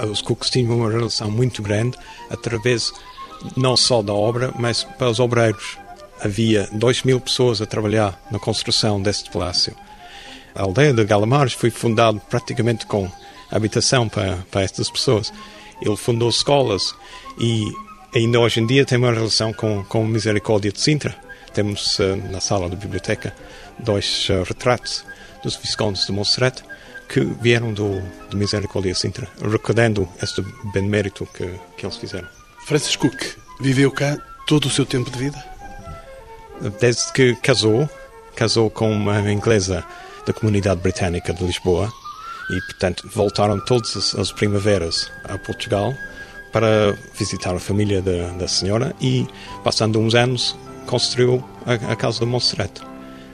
[0.09, 1.95] Os Cooks tinham uma relação muito grande
[2.31, 2.91] através
[3.55, 5.77] não só da obra, mas para os obreiros.
[6.19, 9.75] Havia 2 mil pessoas a trabalhar na construção deste palácio.
[10.55, 13.09] A aldeia de Galamares foi fundada praticamente com
[13.51, 15.33] habitação para, para estas pessoas.
[15.81, 16.93] Ele fundou escolas
[17.39, 17.71] e
[18.15, 21.15] ainda hoje em dia tem uma relação com, com a Misericórdia de Sintra.
[21.53, 23.33] Temos uh, na sala da biblioteca
[23.79, 25.03] dois uh, retratos
[25.43, 26.61] dos Viscondes de Montserrat
[27.09, 32.27] que vieram do, do Misericórdia de Sintra, recordando este benemérito que, que eles fizeram.
[32.65, 33.23] Francis Cook
[33.59, 35.43] viveu cá todo o seu tempo de vida?
[36.79, 37.89] Desde que casou,
[38.35, 39.83] casou com uma inglesa
[40.25, 41.91] da comunidade britânica de Lisboa
[42.49, 45.93] e, portanto, voltaram todas as, as primaveras a Portugal
[46.51, 49.25] para visitar a família da, da senhora e,
[49.63, 50.55] passando uns anos,
[50.85, 52.81] construiu a, a casa de Montserrat.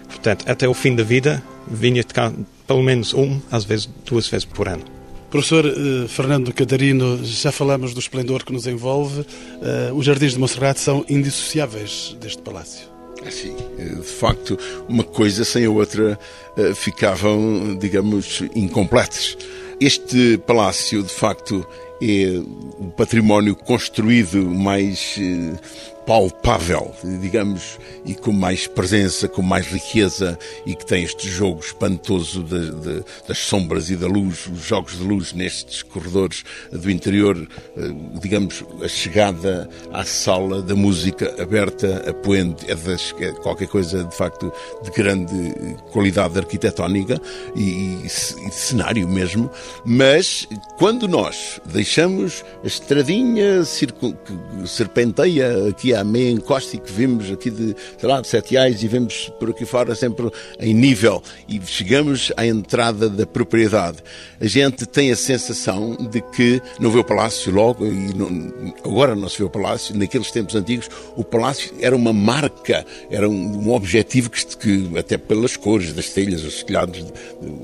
[0.07, 2.31] Portanto, até o fim da vida, vinha cá
[2.65, 4.83] pelo menos um, às vezes duas vezes por ano.
[5.29, 9.25] Professor eh, Fernando Catarino, já falamos do esplendor que nos envolve.
[9.61, 12.98] Eh, os jardins de Montserrat são indissociáveis deste palácio.
[13.25, 16.17] Assim, de facto, uma coisa sem a outra
[16.57, 19.37] eh, ficavam, digamos, incompletas.
[19.79, 21.65] Este palácio, de facto,
[22.01, 22.39] é
[22.79, 25.59] o património construído mais eh,
[26.09, 26.91] palpável,
[27.21, 32.71] digamos, e com mais presença, com mais riqueza e que tem este jogo espantoso de,
[32.71, 37.37] de, das sombras e da luz, os jogos de luz nestes corredores do interior,
[37.77, 37.81] eh,
[38.19, 44.03] digamos, a chegada à sala da música aberta, a poente, é, das, é qualquer coisa
[44.03, 45.53] de facto de grande
[45.91, 47.21] qualidade arquitetónica
[47.55, 49.47] e, e, cenário mesmo,
[49.85, 50.47] mas
[50.79, 57.75] quando nós deixamos a estradinha que serpenteia aqui à meia encosta que vimos aqui de,
[57.97, 62.31] sei lá, de Sete Ais e vemos por aqui fora sempre em nível e chegamos
[62.37, 63.97] à entrada da propriedade.
[64.39, 69.15] A gente tem a sensação de que não vê o palácio logo e não, agora
[69.15, 69.97] não se vê o palácio.
[69.97, 75.17] Naqueles tempos antigos o palácio era uma marca, era um, um objetivo que, que, até
[75.17, 77.05] pelas cores das telhas, os telhados,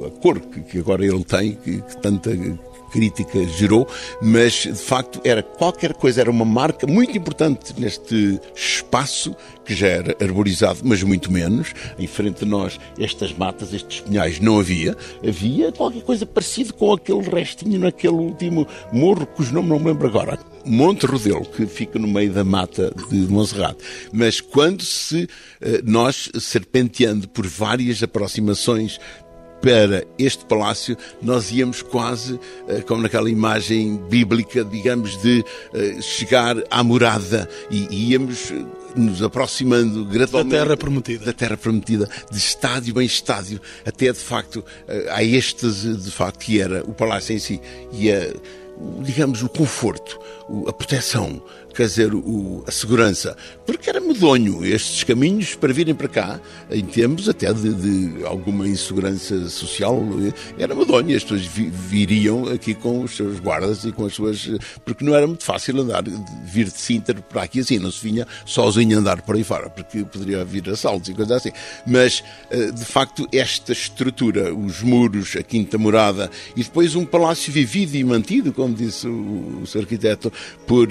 [0.06, 2.32] a cor que, que agora ele tem, que, que tanta
[2.96, 3.86] crítica gerou,
[4.22, 9.88] mas de facto era qualquer coisa, era uma marca muito importante neste espaço que já
[9.88, 11.74] era arborizado, mas muito menos.
[12.00, 14.96] Em frente a nós, estas matas, estes pinhais, não havia.
[15.28, 20.08] Havia qualquer coisa parecido com aquele restinho naquele último morro, cujo nome não me lembro
[20.08, 20.40] agora.
[20.66, 23.84] Monte Rodelo, que fica no meio da mata de Monserrate.
[24.12, 25.28] Mas quando se,
[25.62, 29.00] eh, nós, serpenteando por várias aproximações
[29.66, 36.56] para este palácio, nós íamos quase eh, como naquela imagem bíblica, digamos, de eh, chegar
[36.70, 38.54] à morada e íamos
[38.96, 44.20] nos aproximando gradualmente da terra prometida, da terra prometida, de estádio em estádio, até de
[44.20, 44.64] facto
[45.10, 47.60] a êxtase de facto que era o palácio em si.
[47.92, 48.32] E a
[49.02, 50.20] digamos, o conforto,
[50.68, 51.42] a proteção,
[51.76, 52.12] quer dizer,
[52.66, 53.36] a segurança,
[53.66, 56.40] porque era medonho estes caminhos para virem para cá,
[56.72, 60.02] em tempos até de, de alguma insegurança social,
[60.58, 64.50] era medonho, as pessoas viriam aqui com os seus guardas e com as suas.
[64.86, 66.04] porque não era muito fácil andar,
[66.46, 70.06] vir de Sinter para aqui assim, não se vinha sozinho andar por aí fora, porque
[70.06, 71.52] poderia vir assaltos e coisas assim.
[71.86, 77.52] Mas, eh, de facto, esta estrutura, os muros, a quinta morada e depois um palácio
[77.52, 80.34] vivido e mantido, como disse o, o arquiteto,
[80.66, 80.88] por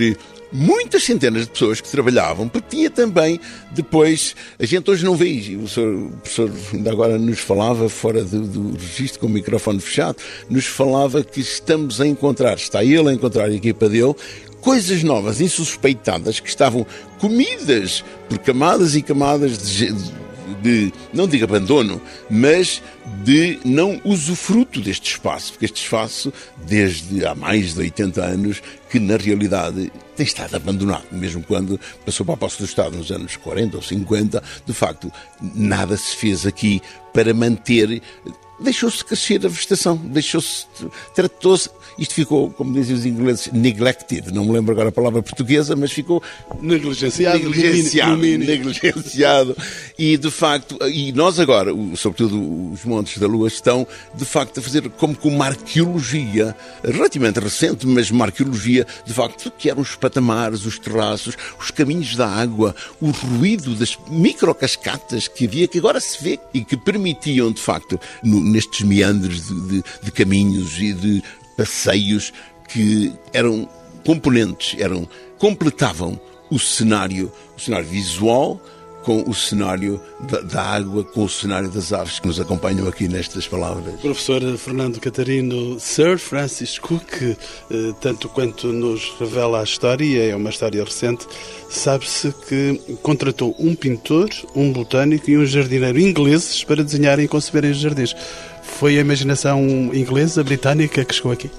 [0.52, 3.40] muitas centenas de pessoas que trabalhavam, porque tinha também
[3.72, 8.22] depois, a gente hoje não vê, o professor, o professor ainda agora nos falava, fora
[8.22, 13.08] do, do registro com o microfone fechado, nos falava que estamos a encontrar, está ele
[13.08, 14.14] a encontrar a equipa dele,
[14.60, 16.86] coisas novas, insuspeitadas, que estavam
[17.18, 20.12] comidas por camadas e camadas de, de,
[21.12, 22.82] não digo abandono, mas
[23.22, 26.32] de não usufruto deste espaço, porque este espaço,
[26.66, 32.24] desde há mais de 80 anos, que na realidade tem estado abandonado, mesmo quando passou
[32.24, 35.12] para a posse do Estado nos anos 40 ou 50, de facto,
[35.54, 36.80] nada se fez aqui
[37.12, 38.00] para manter.
[38.60, 40.66] Deixou-se crescer a vegetação, deixou-se,
[41.14, 45.76] tratou-se, isto ficou, como dizem os ingleses, neglected, não me lembro agora a palavra portuguesa,
[45.76, 46.22] mas ficou
[46.60, 49.56] negligenciado, negligenciado, negligenciado,
[49.98, 54.62] e de facto, e nós agora, sobretudo os Montes da Lua, estão de facto a
[54.62, 59.94] fazer como que uma arqueologia, relativamente recente, mas uma arqueologia de facto, que eram os
[59.94, 66.00] patamares, os terraços, os caminhos da água, o ruído das microcascatas que havia, que agora
[66.00, 70.92] se vê e que permitiam de facto, no, nestes meandros de, de, de caminhos e
[70.92, 71.22] de
[71.56, 72.32] passeios
[72.68, 73.68] que eram
[74.04, 78.60] componentes, eram completavam o cenário, o cenário visual
[79.04, 83.06] com o cenário da, da, água, com o cenário das aves que nos acompanham aqui
[83.06, 84.00] nestas palavras.
[84.00, 87.36] Professor Fernando Catarino, Sir Francis Cook, eh,
[88.00, 91.26] tanto quanto nos revela a história, é uma história recente,
[91.68, 97.72] sabe-se que contratou um pintor, um botânico e um jardineiro ingleses para desenharem e conceberem
[97.72, 98.16] os jardins.
[98.64, 99.62] Foi a imaginação
[99.94, 101.50] inglesa, britânica que chegou aqui?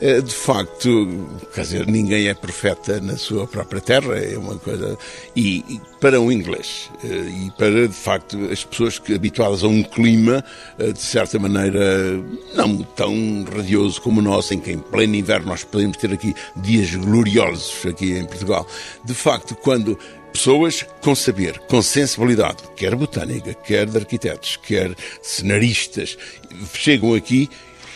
[0.00, 4.96] Eh, de facto, quer dizer, ninguém é profeta na sua própria terra, é uma coisa.
[5.34, 9.66] E, e para um inglês, eh, e para, de facto, as pessoas que habituadas a
[9.66, 10.44] um clima,
[10.78, 11.80] eh, de certa maneira,
[12.54, 16.32] não tão radioso como o nosso, em que em pleno inverno nós podemos ter aqui
[16.54, 18.66] dias gloriosos aqui em Portugal.
[19.04, 19.98] De facto, quando
[20.32, 26.16] pessoas com saber, com sensibilidade, quer botânica, quer de arquitetos, quer cenaristas,
[26.74, 27.48] chegam aqui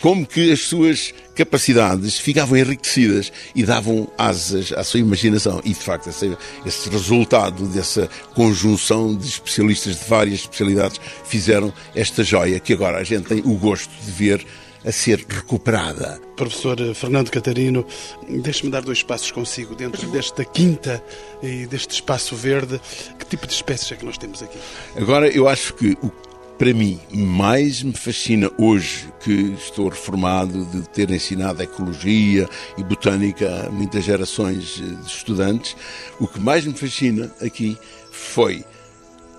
[0.03, 5.61] como que as suas capacidades ficavam enriquecidas e davam asas à sua imaginação.
[5.63, 12.21] E, de facto, esse, esse resultado dessa conjunção de especialistas de várias especialidades fizeram esta
[12.21, 14.45] joia que agora a gente tem o gosto de ver
[14.83, 16.19] a ser recuperada.
[16.35, 17.87] Professor Fernando Catarino,
[18.27, 21.01] deixe-me dar dois passos consigo dentro desta quinta
[21.41, 22.81] e deste espaço verde.
[23.17, 24.57] Que tipo de espécies é que nós temos aqui?
[24.97, 26.11] Agora, eu acho que o
[26.57, 33.65] para mim, mais me fascina hoje que estou reformado de ter ensinado ecologia e botânica
[33.65, 35.75] a muitas gerações de estudantes,
[36.19, 37.77] o que mais me fascina aqui
[38.11, 38.63] foi,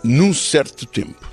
[0.03, 1.31] num certo tempo,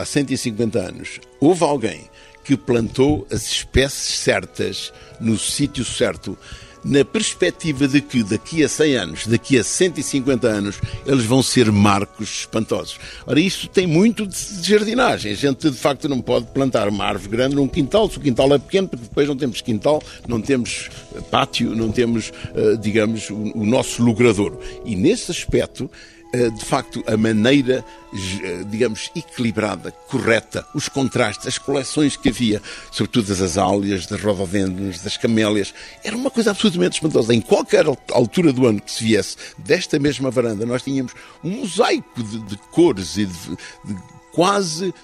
[0.00, 2.10] há 150 anos, houve alguém
[2.44, 6.36] que plantou as espécies certas no sítio certo
[6.84, 11.70] na perspectiva de que daqui a 100 anos, daqui a 150 anos, eles vão ser
[11.70, 12.98] marcos espantosos.
[13.26, 15.32] Ora, isto tem muito de jardinagem.
[15.32, 18.52] A gente, de facto, não pode plantar uma árvore grande num quintal, se o quintal
[18.54, 23.30] é pequeno, porque depois não temos quintal, não temos eh, pátio, não temos, eh, digamos,
[23.30, 24.58] o nosso logradouro.
[24.84, 25.90] E nesse aspecto,
[26.50, 33.28] de facto, a maneira, eh, digamos, equilibrada, correta, os contrastes, as coleções que havia, sobretudo
[33.28, 37.34] das azáleas, das rododendros, das camélias, era uma coisa absolutamente espantosa.
[37.34, 41.12] Em qualquer altura do ano que se viesse desta mesma varanda, nós tínhamos
[41.44, 43.48] um mosaico de, de cores e de,
[43.84, 43.96] de
[44.32, 44.94] quase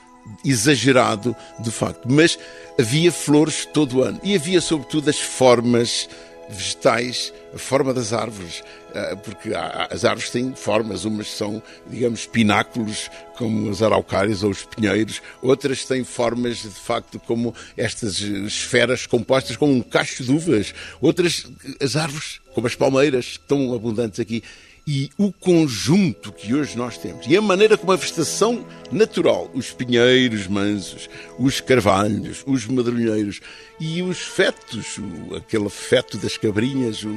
[0.44, 2.10] exagerado, de facto.
[2.10, 2.38] Mas
[2.78, 6.08] havia flores todo o ano e havia, sobretudo, as formas
[6.48, 8.62] vegetais, a forma das árvores,
[8.94, 9.50] ah, porque
[9.90, 15.84] as árvores têm formas, umas são, digamos, pináculos, como as araucárias ou os pinheiros, outras
[15.84, 21.46] têm formas, de facto, como estas esferas compostas com um cacho de uvas, outras,
[21.80, 24.42] as árvores, como as palmeiras, tão abundantes aqui
[24.90, 27.26] e o conjunto que hoje nós temos.
[27.26, 33.38] E a maneira como a vegetação natural, os pinheiros mansos, os carvalhos, os madrilheiros
[33.78, 37.14] e os fetos, o, aquele feto das cabrinhas, o,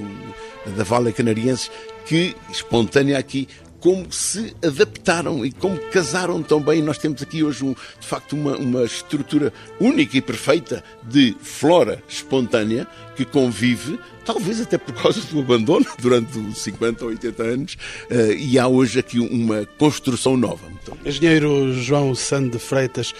[0.76, 1.72] da Vale Canariense,
[2.06, 3.48] que espontânea aqui
[3.82, 6.82] como se adaptaram e como casaram tão bem.
[6.82, 12.02] Nós temos aqui hoje, um, de facto, uma, uma estrutura única e perfeita de flora
[12.08, 17.74] espontânea que convive, talvez até por causa do abandono durante 50 ou 80 anos,
[18.10, 20.66] uh, e há hoje aqui uma construção nova.
[20.82, 20.98] Então...
[21.04, 23.14] Engenheiro João Sande Freitas,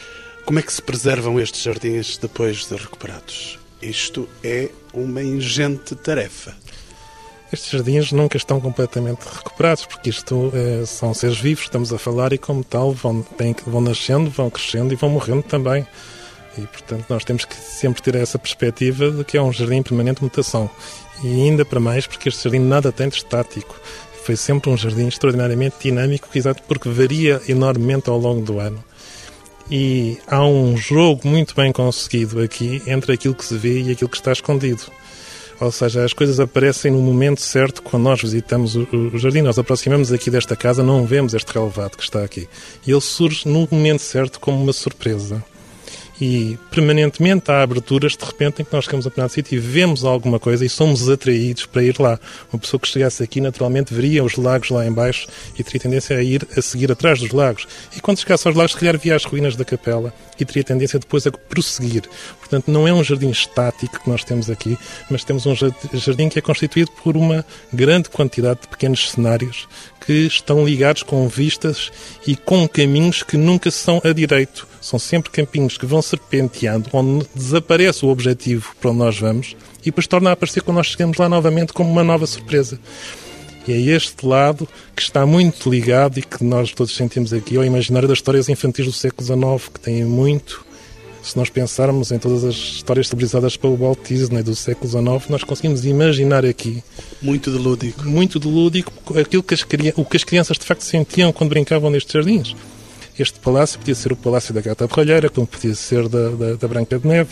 [0.46, 3.60] como é que se preservam estes jardins depois de recuperados?
[3.82, 6.56] Isto é uma ingente tarefa
[7.52, 12.34] estes jardins nunca estão completamente recuperados, porque isto é, são seres vivos, estamos a falar,
[12.34, 15.86] e como tal vão, têm, vão nascendo, vão crescendo e vão morrendo também.
[16.58, 19.84] E, portanto, nós temos que sempre ter essa perspectiva de que é um jardim em
[19.84, 20.70] permanente mutação.
[21.24, 23.80] E ainda para mais, porque este jardim nada tem de estático.
[24.24, 28.84] Foi sempre um jardim extraordinariamente dinâmico, exato porque varia enormemente ao longo do ano.
[29.70, 34.10] E há um jogo muito bem conseguido aqui entre aquilo que se vê e aquilo
[34.10, 34.84] que está escondido.
[35.62, 39.42] Ou seja, as coisas aparecem no momento certo quando nós visitamos o, o jardim.
[39.42, 42.50] Nós aproximamos aqui desta casa, não vemos este relevado que está aqui.
[42.86, 45.44] E ele surge no momento certo como uma surpresa
[46.22, 50.06] e permanentemente há aberturas de repente em que nós chegamos a determinado sítio e vemos
[50.06, 52.20] alguma coisa e somos atraídos para ir lá.
[52.54, 56.22] Uma pessoa que chegasse aqui naturalmente veria os lagos lá embaixo e teria tendência a
[56.22, 57.68] ir a seguir atrás dos lagos.
[57.98, 61.00] E quando chegasse aos lagos, se calhar via as ruínas da capela e teria tendência
[61.00, 62.04] depois a prosseguir.
[62.38, 64.78] Portanto, não é um jardim estático que nós temos aqui,
[65.10, 67.44] mas temos um jardim que é constituído por uma
[67.74, 69.68] grande quantidade de pequenos cenários
[70.12, 71.90] que estão ligados com vistas
[72.28, 74.68] e com caminhos que nunca são a direito.
[74.82, 79.86] São sempre caminhos que vão serpenteando, onde desaparece o objetivo para onde nós vamos e
[79.86, 82.78] depois torna a aparecer quando nós chegamos lá novamente como uma nova surpresa.
[83.66, 87.64] E é este lado que está muito ligado e que nós todos sentimos aqui ao
[87.64, 90.66] imaginário das histórias infantis do século XIX, que têm muito
[91.22, 95.44] se nós pensarmos em todas as histórias civilizadas pelo Walt Disney do século XIX, nós
[95.44, 96.84] conseguimos imaginar aqui.
[97.22, 98.04] Muito de lúdico.
[98.04, 99.66] Muito de lúdico, aquilo que as,
[99.96, 102.56] o que as crianças de facto sentiam quando brincavam nestes jardins.
[103.20, 106.68] Este palácio podia ser o Palácio da Gata Borralheira, como podia ser da, da, da,
[106.68, 107.30] Branca de Neve.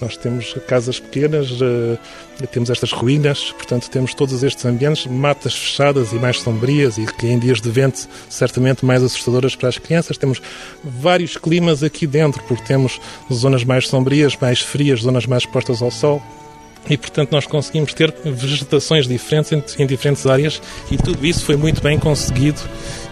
[0.00, 1.98] Nós temos casas pequenas, uh,
[2.50, 7.26] temos estas ruínas, portanto, temos todos estes ambientes, matas fechadas e mais sombrias e que
[7.26, 10.18] em dias de vento certamente mais assustadoras para as crianças.
[10.18, 10.42] Temos
[10.84, 13.00] vários climas aqui dentro, porque temos
[13.32, 16.22] zonas mais sombrias, mais frias, zonas mais expostas ao sol
[16.88, 20.60] e, portanto, nós conseguimos ter vegetações diferentes em, diferentes áreas
[20.90, 22.60] e tudo isso foi muito bem conseguido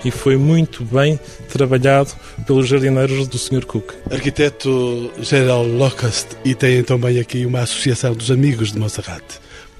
[0.05, 2.11] e foi muito bem trabalhado
[2.47, 3.65] pelos jardineiros do Sr.
[3.65, 3.95] Cook.
[4.11, 9.23] Arquiteto Gerald Locust e tem também aqui uma associação dos amigos de Monserrat.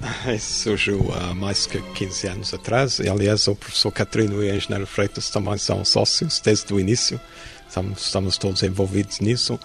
[0.39, 4.87] Surgiu há mais que 15 anos atrás e, aliás, o professor Catrino e o engenheiro
[4.87, 7.19] Freitas também são sócios desde o início.
[7.67, 9.59] Estamos, estamos todos envolvidos nisso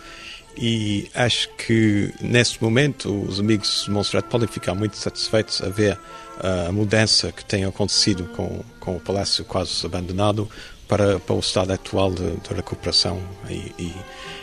[0.57, 5.99] e acho que neste momento os amigos de Montserrat podem ficar muito satisfeitos a ver
[6.41, 10.49] a mudança que tem acontecido com, com o palácio quase abandonado
[10.87, 13.93] para, para o estado atual de, de recuperação e, e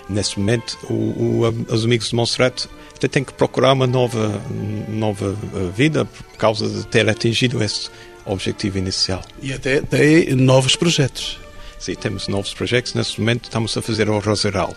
[0.10, 2.66] neste momento o, o, os amigos de Montserrat
[3.12, 4.42] têm que procurar uma nova
[4.88, 7.90] nova eh, vida por causa de ter atingido esse
[8.26, 9.22] objetivo inicial.
[9.42, 11.38] E até tem novos projetos.
[11.78, 12.94] Sim, temos novos projetos.
[12.94, 14.74] Neste momento estamos a fazer o Roseral,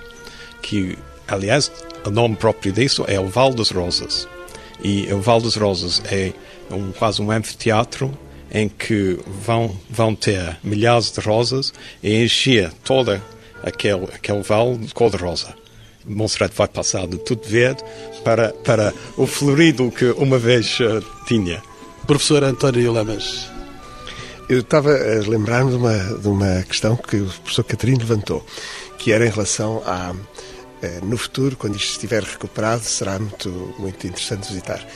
[0.61, 0.99] que
[1.29, 1.73] Aliás,
[2.05, 4.29] o nome próprio disso é o Val das Rosas.
[4.83, 6.33] E o Val das Rosas é
[6.71, 8.17] um, quase um anfiteatro
[8.51, 13.23] em que vão, vão ter milhares de rosas e encher toda
[13.63, 15.55] aquele, aquele vale de cor-de-rosa.
[16.05, 17.83] Montserrat vai passar de tudo verde
[18.23, 21.61] para, para o florido que uma vez uh, tinha.
[22.07, 23.51] Professor António Lamas.
[24.49, 28.47] Eu estava a lembrar-me de uma, de uma questão que o professor Catarino levantou,
[28.97, 30.15] que era em relação à
[30.83, 34.87] eh, no futuro, quando isto estiver recuperado, será muito, muito interessante visitar.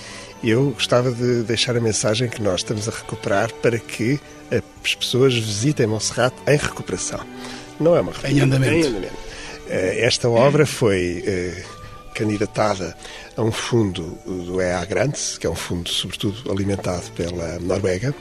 [0.43, 4.18] Eu gostava de deixar a mensagem que nós estamos a recuperar para que
[4.51, 7.20] as pessoas visitem Monserrat em recuperação.
[7.78, 8.38] Não é uma recuperação.
[8.38, 8.74] Em andamento.
[8.74, 9.16] Em andamento.
[9.68, 11.62] Eh, esta obra foi eh,
[12.14, 12.97] candidatada
[13.36, 18.14] a um fundo do EA Grants, que é um fundo sobretudo alimentado pela Noruega,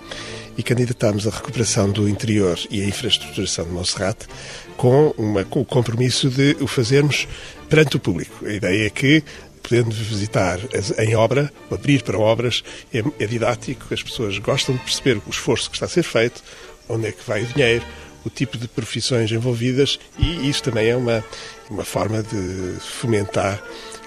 [0.58, 4.28] e candidatámos a recuperação do interior e a infraestruturação de Monserrate
[4.76, 7.28] com, uma, com o compromisso de o fazermos
[7.70, 8.46] perante o público.
[8.46, 9.24] A ideia é que
[9.62, 10.60] podendo visitar
[10.98, 15.70] em obra, abrir para obras, é, é, didático, as pessoas gostam de perceber o esforço
[15.70, 16.42] que está a ser feito,
[16.88, 17.86] onde é que vai o dinheiro,
[18.26, 21.24] o tipo de profissões envolvidas e isso também é uma,
[21.70, 23.62] uma forma de fomentar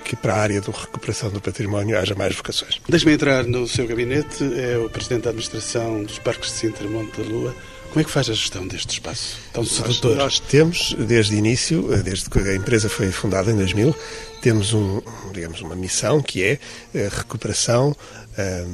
[0.05, 2.81] que para a área da recuperação do património haja mais vocações.
[2.89, 7.23] Deixe-me entrar no seu gabinete, é o Presidente da Administração dos Parques de Sintra Monte
[7.23, 7.55] da Lua.
[7.93, 10.17] Como é que faz a gestão deste espaço tão sedutor?
[10.17, 13.95] Nós, nós temos, desde o início, desde que a empresa foi fundada em 2000,
[14.41, 16.59] temos um, digamos, uma missão que é
[16.95, 17.95] a recuperação,
[18.39, 18.67] a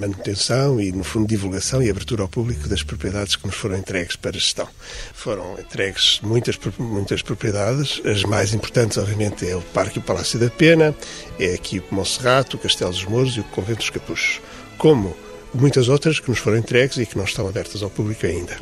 [0.00, 4.16] manutenção e, no fundo, divulgação e abertura ao público das propriedades que nos foram entregues
[4.16, 4.66] para gestão.
[5.14, 10.36] Foram entregues muitas, muitas propriedades, as mais importantes, obviamente, é o Parque e o Palácio
[10.36, 10.92] da Pena,
[11.38, 14.40] é aqui o Monserrato, o Castelo dos Mouros e o Convento dos Capuchos.
[14.76, 15.16] Como
[15.54, 18.56] muitas outras que nos foram entregues e que não estão abertas ao público ainda.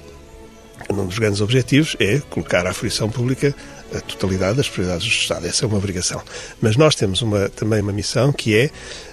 [0.90, 3.54] Um dos grandes objetivos é colocar à fruição pública
[3.94, 5.46] a totalidade das prioridades do Estado.
[5.46, 6.22] Essa é uma obrigação.
[6.60, 8.70] Mas nós temos uma, também uma missão que é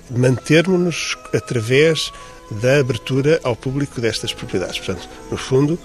[0.09, 2.11] mantermos-nos através
[2.51, 4.78] da abertura ao público destas propriedades.
[4.78, 5.80] Portanto, no fundo,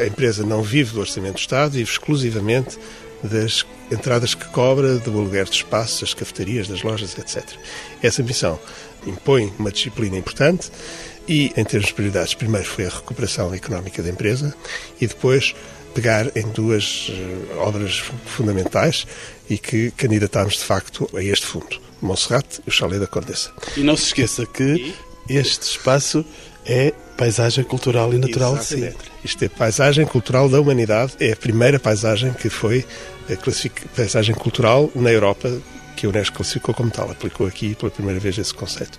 [0.00, 2.78] a empresa não vive do orçamento do Estado, vive exclusivamente
[3.22, 7.44] das entradas que cobra, do aluguer de espaços, das cafetarias, das lojas, etc.
[8.02, 8.58] Essa missão
[9.06, 10.70] impõe uma disciplina importante
[11.28, 14.54] e, em termos de prioridades, primeiro foi a recuperação económica da empresa
[15.00, 15.54] e depois
[15.94, 19.06] pegar em duas eh, obras fundamentais
[19.48, 23.52] e que candidatámos de facto a este fundo, Monserrate e o Chalé da Condessa.
[23.76, 24.94] E não se esqueça que
[25.28, 26.24] este espaço
[26.64, 28.86] é paisagem cultural e natural Exatamente.
[28.86, 29.12] de Sintra.
[29.22, 32.82] Isto é paisagem cultural da humanidade, é a primeira paisagem que foi
[33.28, 35.60] a paisagem cultural na Europa
[35.96, 38.98] que a Unesco classificou como tal, aplicou aqui pela primeira vez esse conceito.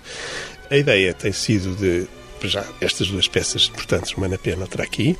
[0.70, 2.06] A ideia tem sido de
[2.44, 5.16] já estas duas peças importantes, uma na pena, outra aqui,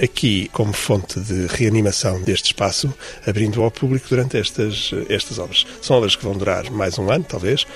[0.00, 2.92] aqui como fonte de reanimação deste espaço,
[3.26, 5.66] abrindo ao público durante estas, estas obras.
[5.82, 7.66] São obras que vão durar mais um ano, talvez,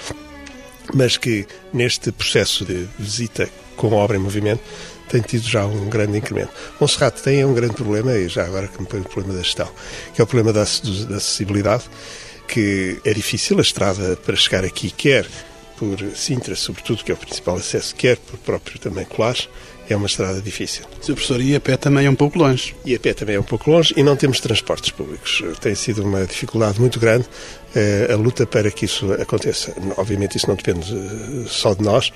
[0.95, 4.63] mas que neste processo de visita com obra em movimento
[5.09, 6.53] tem tido já um grande incremento.
[6.81, 9.69] Monserrate tem um grande problema, e já agora que me põe o problema da gestão,
[10.15, 11.85] que é o problema da, da acessibilidade,
[12.47, 15.27] que é difícil a estrada para chegar aqui, quer
[15.77, 19.49] por Sintra, sobretudo, que é o principal acesso, quer por próprio também Colares,
[19.89, 20.85] é uma estrada difícil.
[21.01, 21.15] Sr.
[21.15, 22.77] Professor, e a pé também é um pouco longe?
[22.85, 25.43] E a pé também é um pouco longe e não temos transportes públicos.
[25.61, 27.27] Tem sido uma dificuldade muito grande
[28.13, 29.75] a luta para que isso aconteça.
[29.97, 32.13] Obviamente isso não depende eh, só de nós,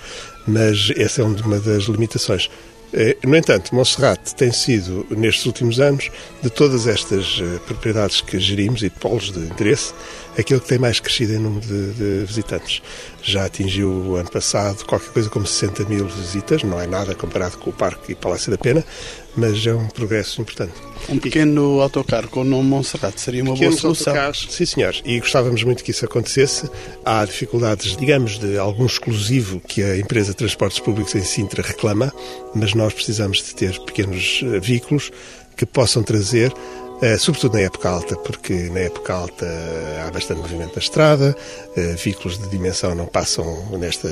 [0.47, 2.51] mas essa é uma das limitações.
[2.97, 8.39] Eh, no entanto, Monserrate tem sido, nestes últimos anos, de todas estas eh, propriedades que
[8.39, 9.93] gerimos e polos de interesse,
[10.39, 12.83] aquele que tem mais crescido em número de, de visitantes.
[13.21, 17.59] Já atingiu o ano passado qualquer coisa como 60 mil visitas, não é nada comparado
[17.59, 18.85] com o Parque e Palácio da Pena,
[19.37, 20.73] mas é um progresso importante.
[21.09, 24.15] Um pequeno autocarro com o nome Monserrate seria uma boa solução.
[24.33, 26.71] Sim, senhor, e gostávamos muito que isso acontecesse.
[27.05, 32.13] Há dificuldades, digamos, de algum exclusivo que a empresa de transportes públicos em Sintra reclama,
[32.55, 35.11] mas nós precisamos de ter pequenos eh, veículos
[35.57, 36.53] que possam trazer
[37.19, 39.47] sobretudo na época alta, porque na época alta
[40.07, 41.37] há bastante movimento na estrada,
[41.77, 43.45] uh, veículos de dimensão não passam
[43.79, 44.09] nesta,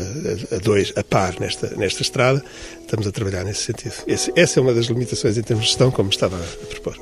[0.55, 2.45] a dois, a par nesta, nesta estrada.
[2.80, 3.95] Estamos a trabalhar nesse sentido.
[4.07, 6.99] Esse, essa é uma das limitações em termos de gestão, como estava a propor.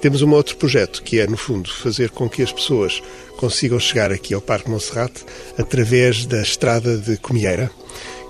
[0.00, 3.02] Temos um outro projeto que é, no fundo, fazer com que as pessoas
[3.36, 5.24] consigam chegar aqui ao Parque Monserrate
[5.58, 7.70] através da estrada de Comieira,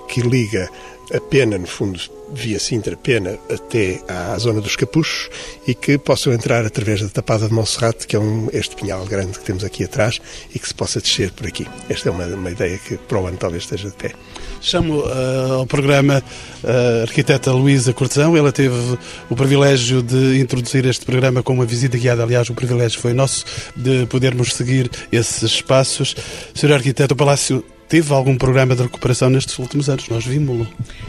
[0.08, 0.68] que liga
[1.12, 2.00] a pena, no fundo,
[2.32, 5.28] via Sintra Pena até à zona dos Capuchos
[5.66, 9.38] e que possam entrar através da Tapada de Monserrate, que é um, este pinhal grande
[9.38, 10.20] que temos aqui atrás,
[10.54, 11.66] e que se possa descer por aqui.
[11.88, 14.12] Esta é uma, uma ideia que para o ano talvez esteja de pé.
[14.60, 16.22] Chamo uh, ao programa
[16.64, 18.36] a arquiteta Luísa Cortesão.
[18.36, 18.98] Ela teve
[19.28, 22.22] o privilégio de introduzir este programa com uma visita guiada.
[22.22, 23.44] Aliás, o privilégio foi nosso
[23.76, 26.16] de podermos seguir esses espaços.
[26.54, 30.66] Senhora arquiteta, o Palácio teve algum programa de recuperação nestes últimos anos, nós vimos-lo.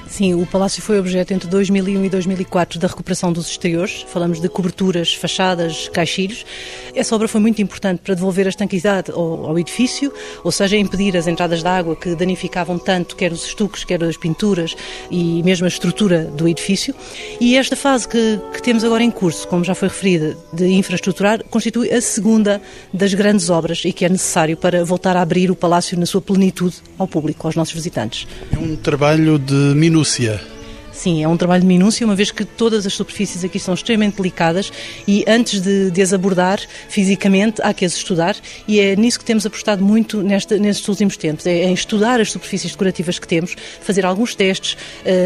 [0.07, 4.47] Sim, o Palácio foi objeto entre 2001 e 2004 da recuperação dos exteriores, falamos de
[4.47, 6.45] coberturas, fachadas, caixilhos.
[6.93, 10.13] Essa obra foi muito importante para devolver a estanquidade ao, ao edifício,
[10.43, 14.17] ou seja, impedir as entradas de água que danificavam tanto quer os estuques, quer as
[14.17, 14.76] pinturas
[15.11, 16.95] e mesmo a estrutura do edifício.
[17.39, 21.43] E esta fase que, que temos agora em curso, como já foi referida, de infraestruturar,
[21.49, 22.61] constitui a segunda
[22.93, 26.21] das grandes obras e que é necessário para voltar a abrir o Palácio na sua
[26.21, 26.64] plenitude
[26.97, 28.28] ao público, aos nossos visitantes.
[28.51, 30.55] É um trabalho de minúcia.
[30.95, 34.15] Sim, é um trabalho de minúcia, uma vez que todas as superfícies aqui são extremamente
[34.15, 34.71] delicadas
[35.05, 38.33] e antes de, de as abordar fisicamente há que as estudar
[38.65, 42.31] e é nisso que temos apostado muito nesta, nestes últimos tempos, é em estudar as
[42.31, 44.77] superfícies decorativas que temos, fazer alguns testes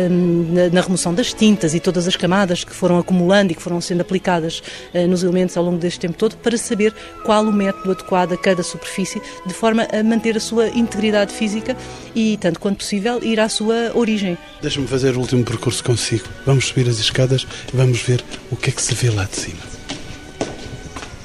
[0.09, 3.61] hum, na, na, remoção das tintas e todas as camadas que foram acumulando e que
[3.61, 4.63] foram sendo aplicadas
[4.93, 8.37] uh, nos elementos ao longo deste tempo todo para saber qual o método adequado a
[8.37, 11.77] cada superfície de forma a manter a sua integridade física
[12.15, 14.35] e, tanto quanto possível, ir à sua origem.
[14.61, 16.25] Deixa-me fazer o último percurso consigo.
[16.45, 19.35] Vamos subir as escadas e vamos ver o que é que se vê lá de
[19.35, 19.69] cima.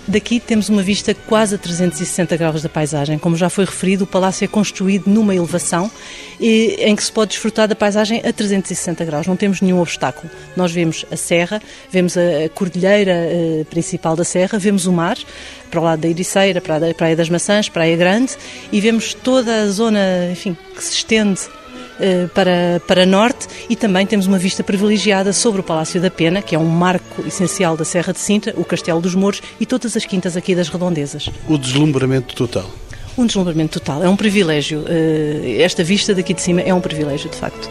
[0.07, 3.19] Daqui temos uma vista quase a 360 graus da paisagem.
[3.19, 5.91] Como já foi referido, o palácio é construído numa elevação
[6.39, 9.27] em que se pode desfrutar da paisagem a 360 graus.
[9.27, 10.31] Não temos nenhum obstáculo.
[10.55, 15.17] Nós vemos a serra, vemos a cordilheira eh, principal da serra, vemos o mar,
[15.71, 18.37] para o lado da Ericeira, para a Praia das Maçãs, Praia Grande,
[18.71, 21.41] e vemos toda a zona, enfim, que se estende
[22.35, 26.55] para, para norte e também temos uma vista privilegiada sobre o Palácio da Pena, que
[26.55, 30.05] é um marco essencial da Serra de Sintra, o Castelo dos Mouros e todas as
[30.05, 31.29] quintas aqui das redondezas.
[31.49, 32.71] O deslumbramento total.
[33.17, 34.85] Um deslumbramento total, é um privilégio.
[34.89, 37.71] Eh, esta vista daqui de cima é um privilégio, de facto.